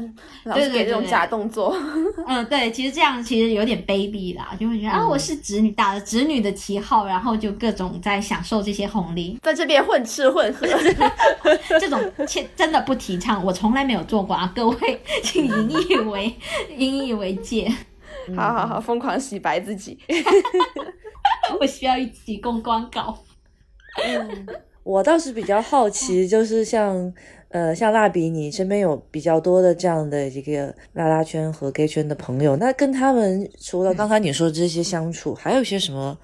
[0.45, 1.77] 老是给这种假动作。
[2.27, 10.67] 嗯，对，其实这样其实有点卑鄙啦，就会觉得啊，我是侄女，打着侄女的旗号，然后就各种在享受这些红利， 在这边混吃混喝，
[11.79, 16.35] 这种切真的不提倡，我从来没有做过啊，各位请引以为
[16.77, 17.73] 引以为戒。
[18.37, 19.99] 好好好，疯狂洗白自己，
[21.61, 23.17] 我需要一起公关稿。
[24.05, 24.47] 嗯
[24.85, 27.13] 我倒是比较好奇，就是像
[27.53, 36.17] 呃像蜡笔，你身边有比较多的这样的一个拉拉圈和 gay 圈的朋友，那跟他们除了刚刚你说的这些相处，还有一些什么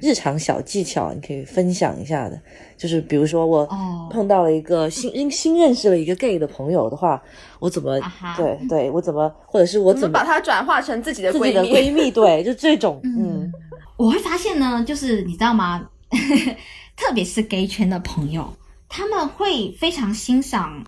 [0.00, 2.40] 日常小技巧，你可以分享一下的？
[2.76, 7.22] 就是比如说我哦碰到了一个新新认识了一个 gay 的朋友的话，
[7.58, 11.90] 我怎么啊对对我怎么，或者是我怎么怎么把它转化成自己的自己的闺蜜？
[11.90, 13.50] 闺蜜，对，就这种， 嗯
[13.96, 15.88] 我会发现呢，就是你知道吗？
[16.96, 18.46] 特别是 gay 圈的朋友，
[18.88, 20.84] 他们会非常欣赏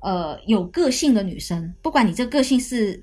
[0.00, 3.02] 呃有个性的女生，不管你这个性是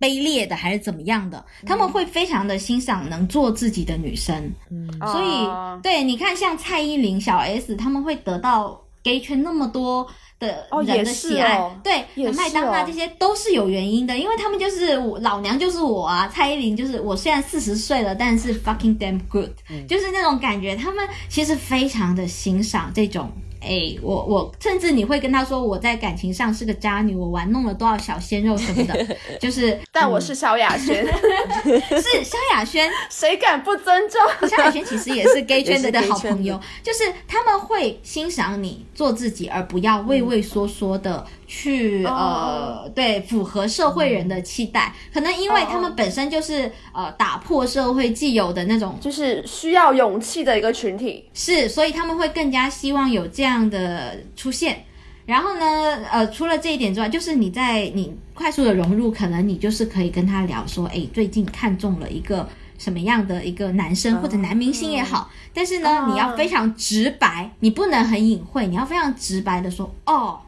[0.00, 4.52] 卑劣的还是怎么样的，他们会非常的欣赏能做自己的女生。
[4.70, 4.88] 嗯。
[5.00, 5.80] 所以，哦。
[5.82, 10.06] 对，你看像蔡依林、小 S，他们会得到 gay 圈那么多
[10.38, 11.74] 的哦人的喜爱，哦。
[11.82, 12.84] 对，麦当娜哦。
[12.86, 19.50] 这些都是有原因的，因为他们就是我老娘就是我啊，蔡依林就是我虽然四十岁了，但是 fucking damn good，、
[19.88, 23.32] 就是那种感觉，他们其实非常的欣赏这种。
[23.60, 31.04] 哎，我我甚至你会跟他说我在感情上是个渣女，我玩弄了多少小鲜肉什么的， 就是但我是萧亚轩，
[31.64, 34.48] 是萧亚轩，谁敢不尊重？
[34.48, 44.94] 萧亚轩其实也是 gay 圈的的好朋友，就是他们会欣赏你做自己，而不要畏畏缩缩的去、呃，对符合社会人的期待。
[45.12, 51.28] 可能因为他们本身就是呃打破社会既有的那种就是需要勇气的一个群体。
[51.34, 54.84] 是，所以他们会更加希望有这样的出现。
[55.26, 70.40] 然后呢，呃，除了这一点之外，就是你在你快速的融入，可能你就是可以跟他聊说，哎，最近看中了一个什么样的一个男生或者男明星也好，但是呢，啊你要非常直白，你不能很隐晦，你要非常直白的说，哦，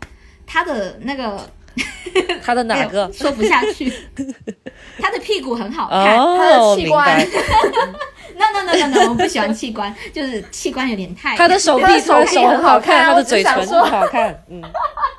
[0.47, 1.51] 他的那个
[2.43, 3.09] 他的哪个？
[3.13, 3.93] 说不下去，
[4.99, 6.19] 他的屁股很好看。
[6.19, 7.21] 哦，他的器官。
[8.41, 14.63] no no no no no，我不喜欢器官，就是器官有点太他的手臂，他的手很好看，看我他的嘴唇只想说很好看，嗯，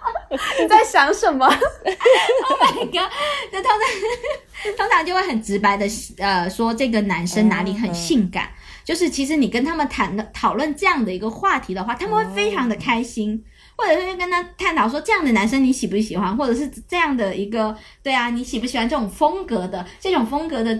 [0.61, 1.45] 你在想什么？
[1.47, 3.11] Oh？my god，
[3.51, 5.85] 那通常通常就会很直白的
[6.17, 8.49] 呃说这个男生哪里很性感，
[8.83, 13.43] 就是其实你跟他们谈的讨论这样的一个话题的话，他们会非常的开心。
[13.77, 20.79] 或者是跟他探讨说这样的男生你喜不喜欢，或者是这样的一个对啊，你喜不喜欢这种风格的这种风格的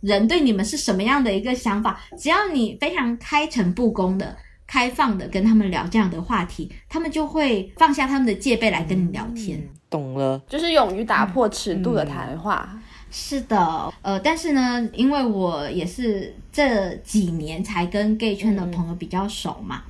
[0.00, 2.00] 人对你们是什么样的一个想法？
[2.18, 4.36] 只要你非常开诚布公的、
[4.66, 9.60] 开放的跟他们聊这样的话题，他们就会放下他们的戒备来跟你聊天。
[9.90, 10.40] 懂了。
[10.48, 12.78] 就是勇于打破尺度的谈话。
[13.10, 19.82] 是的，呃，但是呢，因为我也是这几年才跟 gay 圈的朋友比较熟嘛，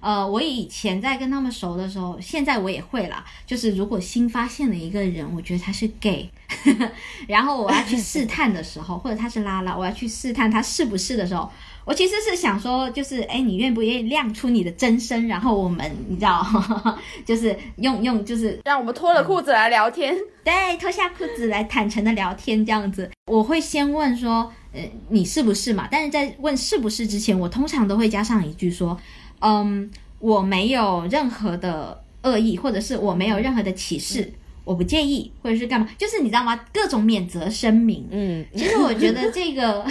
[0.00, 3.24] 呃，我以前在跟他们熟的时候，现在我也会啦。
[3.46, 6.30] 就是如果新发现了一个人，我觉得他是 gay，
[7.28, 11.50] 然后我要去试探的时候，或者他是拉拉，我要去试探他是不是的时候，
[11.84, 15.28] 我其实是想说，就是哎，你愿不愿意亮出你的真身？
[15.28, 16.46] 然后我们你知道，
[17.26, 20.16] 就是用用就是让我们脱了裤子来聊天。
[20.42, 23.10] 对，脱下裤子来坦诚的聊天这样子。
[23.26, 24.80] 我会先问说，呃，
[25.10, 25.86] 你是不是嘛？
[25.90, 28.98] 但是在问是不是之前，我通常都会加上一句说，
[29.40, 34.32] 嗯，我没有任何的恶意，或者是我没有任何的歧视，
[34.64, 35.88] 我不介意，或者是干嘛？
[35.98, 36.58] 就是你知道吗？
[36.72, 38.06] 各种免责声明。
[38.10, 39.84] 嗯，其实我觉得这个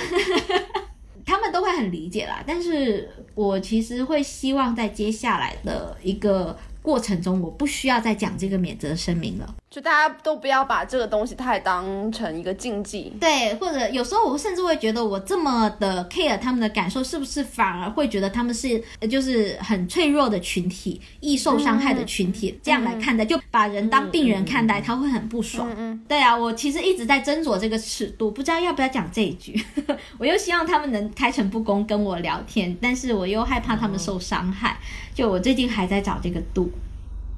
[1.26, 9.56] 他们都会很理解啦，但是我其实会希望在接下来的一个过程中，我不需要再讲这个免责声明了。
[9.70, 13.14] 就大家都不要把这个东西太当成一个禁忌。
[13.20, 22.60] 对，或者有时候我甚至会觉得，我这么的 care 他们的感受，是不是反而会觉得他们是呃就是很脆弱的群体，易受伤害的群体？
[22.64, 25.72] 这样来看待，就把人当病人看待，他会很不爽。
[25.78, 29.64] 嗯对啊，我其实一直在斟酌这个尺度，不知道要不要讲这一句。
[30.18, 34.80] 我又希望他们能开诚布公跟我聊天，但是我又害怕他们受伤害。
[35.14, 36.72] 就我最近还在找这个度。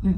[0.05, 0.13] 嗯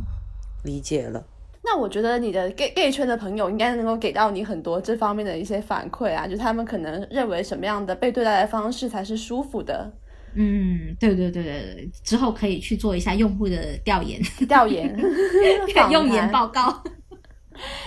[0.64, 1.24] 理解了。
[1.66, 9.92] 那我觉得你的 gay gay 圈的朋友应该能够给到你很多这方面的一些反馈啊，就他们可能认为什么样的被对待的方式才是舒服的
[10.36, 14.22] 嗯，对对对对对，之后可以去做一下用户的调研。
[14.48, 14.94] 调研
[15.74, 16.84] 访用研报告。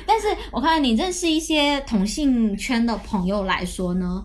[0.07, 4.25] 但是我看你认识一些同性圈的朋友来说呢，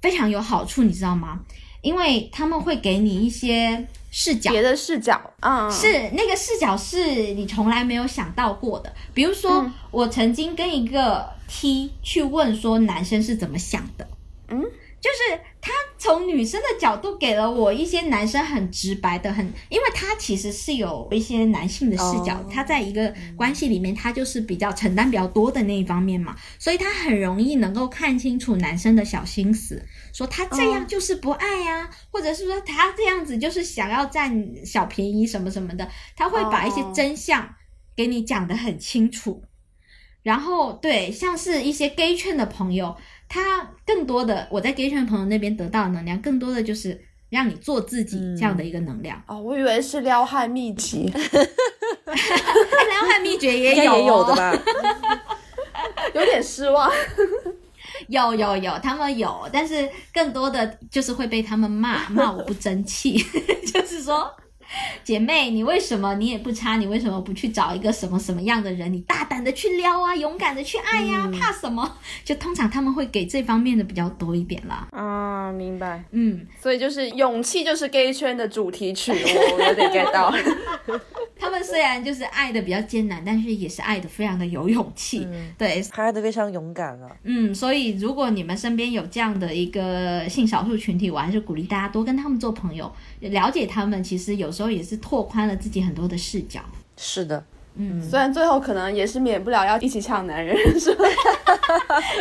[0.00, 1.40] 非常有好处，你知道吗？
[1.82, 5.70] 因为他们会给你一些视角，别的视角啊，嗯。
[5.70, 7.04] 是那个视角是
[7.34, 8.92] 你从来没有想到过的。
[9.14, 9.72] 比如说，嗯。
[9.90, 14.06] 我曾经跟一个 T 去问说男生是怎么想的，
[14.48, 14.64] 嗯，
[15.00, 29.82] 就是他从女生的角度给了我一些男生很直白的很，因为他其实是有一些男性的视角，他在一个关系里面，他就是比较承担比较多的那一方面嘛，所以他很容易能够看清楚男生的小心思，
[30.12, 37.48] 说他这样就是不爱呀，或者是说他这样子就是想要占小便宜什么什么的，他会把一些真相
[37.96, 39.42] 给你讲得很清楚。
[40.22, 42.96] 然后对，像是一些 gay 圈的朋友。
[43.32, 49.22] 他更多的我在 gay 圈朋友那边得到的能量，更多的就是让你做自己这样的一个能量。
[49.28, 54.52] 哦，我以为是撩汉秘籍， 撩汉秘诀也有也有的吧？
[56.12, 56.90] 有点失望。
[58.08, 63.16] 有有有，他们有，但是更多的就是会被他们骂，骂我不争气，
[63.72, 64.28] 就是说。
[65.04, 66.76] 姐妹，你为什么你也不差？
[66.76, 68.92] 你为什么不去找一个什么什么样的人？
[68.92, 71.98] 你大胆的去撩啊，勇敢的去爱呀，怕什么？
[72.24, 74.88] 就通常他们会给这方面的比较多一点啦。
[74.92, 76.04] 啊，明白。
[76.12, 80.32] 嗯，所以就是勇气就是 gay 圈的主题曲，我有点 get 到。
[81.50, 85.26] 他们虽然就是爱的比较艰难，但是也是爱的非常的有勇气。
[85.58, 87.10] 对，爱的非常勇敢啊。
[87.24, 94.00] 嗯，所以如果你们身边有这样的一个性少数群体，我还是鼓励大家多跟他们做朋友，了解他们。
[94.00, 96.60] 其实有时候也是拓宽了自己很多的视角。
[96.96, 97.44] 是的。
[97.76, 101.04] 嗯，虽然最后可能也是免不了要一起抢男人，是吧？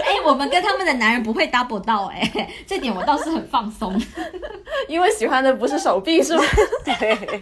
[0.05, 2.31] 哎，我们跟他们的男人不会 double 到，哎，
[2.67, 3.99] 这点我倒是很放松，
[4.87, 6.43] 因为喜欢的不是手臂，是吧？
[6.85, 7.41] 对对对对，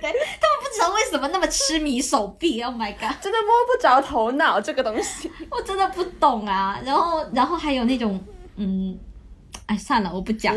[0.00, 6.80] 他们不知道为什么那么痴迷手臂，Oh my god，真的摸不着头脑这个东西，我真的不懂啊。
[6.84, 8.18] 然后，然后还有那种，
[8.56, 8.98] 嗯。
[9.70, 10.52] 哎，算了，我不讲，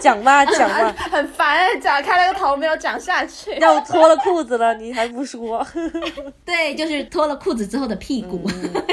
[0.00, 5.64] 讲吧， 讲吧，很烦，讲开了个头没有讲下去，要脱了裤子了，你还不说？
[6.46, 8.42] 对， 就是脱了裤子之后的屁股，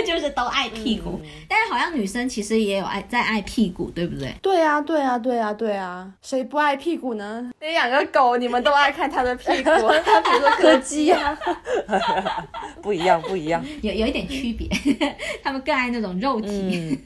[0.05, 1.21] 就是都爱屁股。
[1.47, 4.35] 但是好像女生其实也有爱在爱屁股，对不对？
[4.41, 7.49] 对啊，对啊，对啊，对啊，谁不爱屁股呢？
[7.61, 11.39] 你养个狗，你们都爱看它的屁股，比如说柯基啊，
[12.81, 14.67] 不一样，不一样，有有一点区别，
[15.41, 16.99] 他们更爱那种肉体，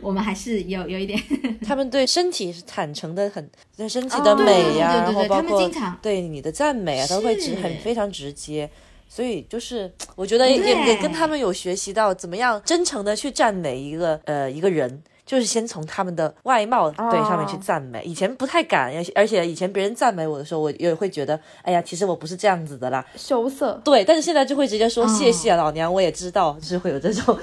[0.00, 1.20] 我们还是有有一点，
[1.62, 1.89] 他们。
[1.90, 5.68] 对身体是坦诚的，很对身体的美呀，然后包括
[6.00, 8.70] 对你的赞美啊，都会直很非常直接。
[9.12, 18.00] 所以就是我觉得也也跟他们有学习到怎么样真诚的去赞美一个呃一个人，就是先从他们的外貌对上面去赞美。
[18.04, 23.80] 以前不太敢，而且以前别人赞美我的时候，我也会觉得哎呀，其实我不是这样子的啦，羞涩。
[23.84, 27.36] 对，但是现在就会直接说谢谢老娘，我也知道就是会有这种。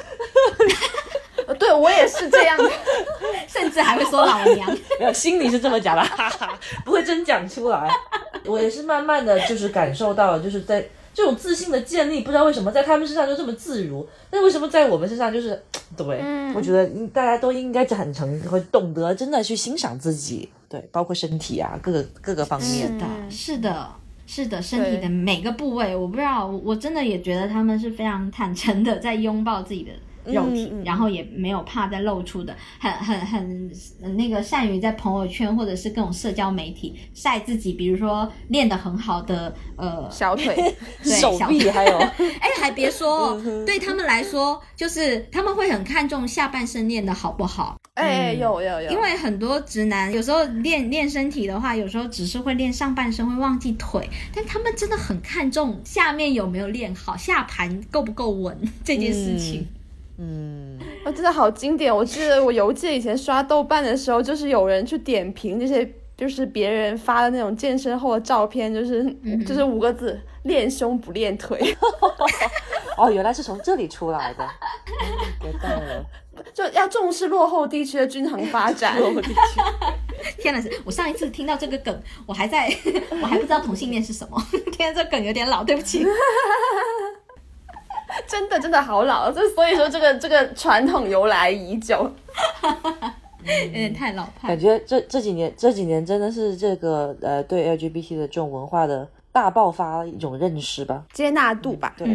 [1.60, 2.70] 对我也是这样的，
[3.47, 7.89] 甚至还会说老娘， 没有心里是这么讲的，哈哈，不会真讲出来。
[8.45, 15.62] 我也是慢慢的就是感受到，就是在这种自信的建立，不知道为什么在他们身上就这么自如，但为什么在我们身上就是，
[15.97, 16.05] 对，
[16.55, 23.89] 我觉得大家都应该坦诚，会懂得真的去欣赏自己，对，包括身体啊，各个各个方面的，是的，
[24.26, 29.91] 是的，身体的每个部位，我不知道，我真的也觉得他们是非常坦诚的在拥抱自己的。
[30.28, 33.71] 肉体，然后也没有怕再露出的，很很很
[34.15, 40.55] 那个善于在朋友圈或者是各种社交媒体晒自己，比如说练得很好的呃小腿、
[41.01, 41.97] 手臂，还有
[42.39, 47.78] 哎还别说，对他们来说就是他们会很看重下半身练得好不好。
[47.93, 58.55] 哎，有有有，因为很多直男有时候练练身体的话，有时候只是会练上半身，会忘记腿，但他们真的很看重下面有没有练好，下盘够不够稳
[58.86, 59.67] 这件事情。
[60.20, 61.95] 嗯，啊，真的好经典！
[61.95, 69.03] 我记得 我邮寄以前刷豆瓣的时候，就是有人去点评这些，就是别人发的那种健身后的照片，就是
[69.45, 71.76] 就是五个字：练胸不练腿。
[72.97, 74.47] 哦，原来是从这里出来的，
[75.39, 76.03] 别逗了，
[76.51, 78.97] 就要重视落后地区的均衡发展。
[78.99, 79.61] 落后地区，
[80.39, 80.59] 天哪！
[80.84, 82.76] 我上一次听到这个梗，我还在，
[83.22, 84.43] 我还不知道同性恋是什么。
[84.72, 86.03] 天，这梗有点老，对不起。
[88.28, 92.10] 真的真的好老，这所以说这个这个传统由来已久，
[93.43, 94.49] 有点太老派。
[94.49, 102.08] 感觉这这几年这几年真的是这个呃对 LGBT 的这种文化的大爆发一种认识吧，接纳度吧，对，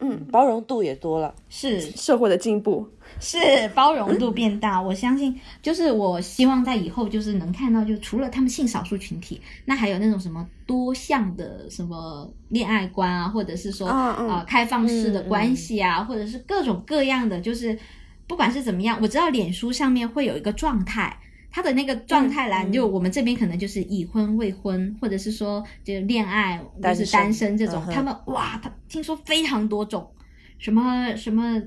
[0.00, 1.80] 嗯，包容度也多了，是。
[1.80, 2.88] 社会的进步。
[3.20, 17.76] 是包容度变大，我相信，就是我希望在以后就是能看到，就除了他们性少数群体，那还有那种什么多项的什么恋爱观啊，或者是说啊开放式的关系啊，或者是各种各样的，就是
[18.26, 21.18] 不管是怎么样，我知道脸书上面会有一个状态，
[21.50, 30.08] 他的那个状态栏，就我们这边可能就是已婚、未婚，或者是说就恋爱，就是单身这种，他们哇，他听说非常多种，
[30.58, 31.60] 什么什么。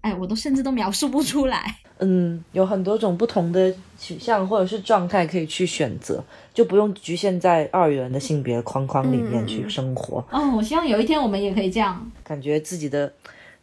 [0.00, 1.76] 哎，我都甚至都描述不出来。
[2.02, 6.24] 嗯，有很多种不同的取向或者是状态可以去选择，
[6.54, 10.24] 就不用局限在二元的性别框框里面去生活。
[10.30, 13.12] 哦，我希望有一天我们也可以这样，感觉自己的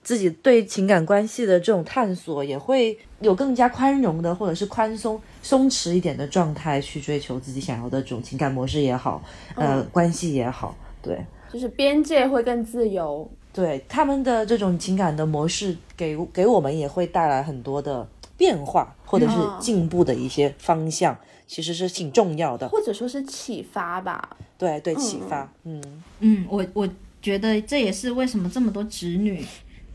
[0.03, 9.23] 自己对情感关系的这种探索，也会有更加宽容的或者是宽松松弛一点的状态去追求自己想要的这种情感模式也好，
[9.55, 11.19] 呃，关系也好，对。
[11.51, 13.27] 就是边界会更自由，
[13.58, 24.38] 对他们的这种情感的模式，给给我们也会带来很多的变化，或者是进步的一些方向，其实是挺重要的，或者说是启发吧。
[24.60, 25.82] 对对，启发，嗯
[26.20, 26.88] 嗯，我我
[27.20, 29.43] 觉得这也是为什么这么多直女。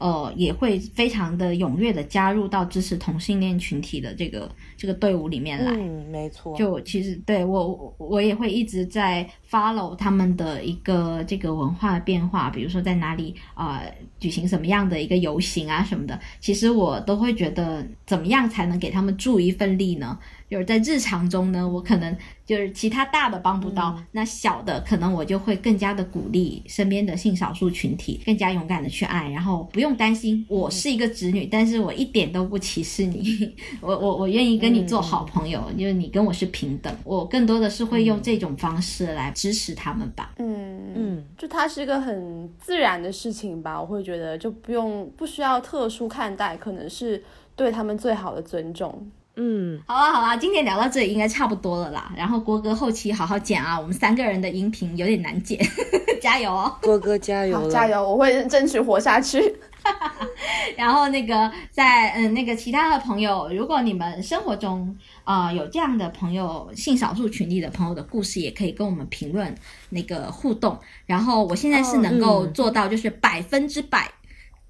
[0.02, 5.70] 呃，也会非常的踊跃的加入到支持同性恋群体的这个这个队伍里面来。
[5.70, 6.56] 嗯，没错。
[6.56, 13.80] 就其实对我我也会一直在 follow 他们的一个这个文化变化，比如说在哪里啊
[14.18, 20.18] 举行什么样的一个游行啊什么的，其实我都会觉得怎么样才能给他们助一份力呢？
[20.52, 33.50] 就是在日常中呢，我可能就是其他大的帮不到，那小的可能我就会更加的鼓励身边的性少数群体，更加勇敢的去爱，然后不用担心我是一个直女，但是我一点都不歧视你，
[33.80, 40.34] 我我我愿意跟你做好朋友，因为你跟我是平等，我更多的是会用这种方式来支持他们吧。
[40.36, 47.24] 嗯嗯，就它是一个很自然的事情吧，我会觉得就不用不需要特殊看待，可能是
[47.56, 49.10] 对他们最好的尊重。
[49.36, 52.12] 嗯，好啊，好啊，今天聊到这里应该差不多了啦。
[52.16, 55.58] 然后郭哥后期好好剪啊，我们三个人的音频有点难剪，
[56.20, 59.56] 加油哦，郭哥加油，加油，我会争取活下去。
[60.76, 69.52] 然后那个在嗯那个其他的朋友，如果你们生活中啊有这样的朋友，性少数群体的朋友的故事，也可以跟我们评论
[69.88, 70.78] 那个互动。
[71.06, 74.08] 然后我现在是能够做到就是百分之百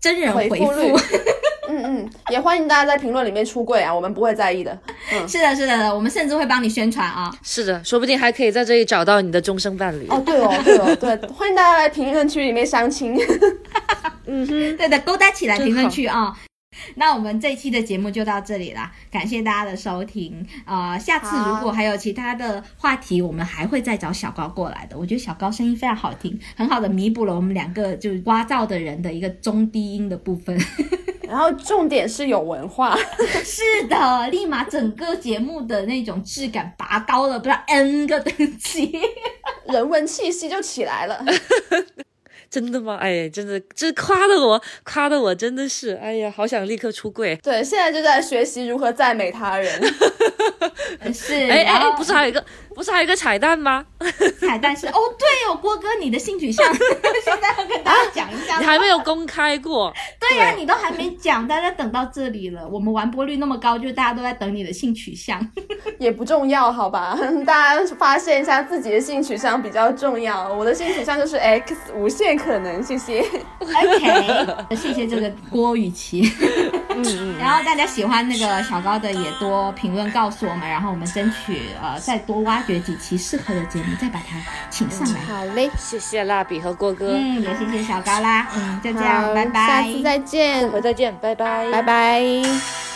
[0.00, 0.56] 真人回复。
[0.56, 0.94] 嗯
[1.72, 4.78] 嗯嗯，也欢迎大家在评论里面出柜啊，我们不会在意的。
[5.10, 7.32] 嗯，是的，是的，我们甚至会帮你宣传啊。
[7.42, 10.06] 是的，说不定还可以在这里找到你的终生伴侣。
[10.08, 13.16] 哦，对哦，对哦，对，欢迎大家来评论区里面相亲。
[14.26, 16.36] 嗯哼，对的，勾搭起来评论区啊。
[16.96, 20.98] 那我们这一期的节目就到这里啦，感谢大家的收听啊！
[20.98, 24.98] 下次如果还有其他的话题，我们还会再找小高过来的。
[24.98, 30.58] 我觉得小高声音非常好听，很好的弥补了我们两个就是聒噪的人的一个中低音的部分。
[31.28, 32.94] 然后重点是有文化，
[33.42, 38.92] 是的，立马整个节目的那种质感拔高了不知道 n 个等级，
[39.66, 41.24] 人文气息就起来了。
[42.52, 42.98] 真的吗？
[43.00, 47.34] 哎，真的，这夸的我，夸的我真的是，哎呀，好想立刻出柜。
[47.42, 49.72] 对，现在就在学习如何赞美他人。
[51.14, 52.44] 是，哎哎，不是还有一个，
[52.74, 53.84] 不是还有一个彩蛋吗？
[54.40, 58.58] 彩蛋是哦，对哦，郭哥，你的性取向现在要跟大家讲一下。
[58.58, 59.92] 你还没有公开过。
[60.18, 62.66] 对呀，你都还没讲，大家等到这里了。
[62.68, 65.40] 我们完播率那么高，就大家都在等你的性取向。
[65.98, 67.16] 也不重要，好吧？
[67.46, 70.52] 大家发现一下自己的性取向比较重要。
[70.52, 72.32] 我的性取向就是 X，无限。
[72.36, 73.20] 可能，谢谢。
[73.60, 76.22] OK，谢谢这个郭雨琪。
[76.88, 84.36] 嗯， 然后大家喜欢那个小高的也多评论告诉我们，然后我们争取呃再多挖掘几期适合的节目，再把它
[84.70, 85.20] 请上来。
[85.20, 87.12] 好嘞，谢谢蜡笔和郭哥。
[87.12, 88.48] 嗯，也谢谢小高啦。
[88.54, 89.66] 嗯，就这样，拜拜。
[89.66, 92.91] 下次再见，回再见，拜拜，拜拜。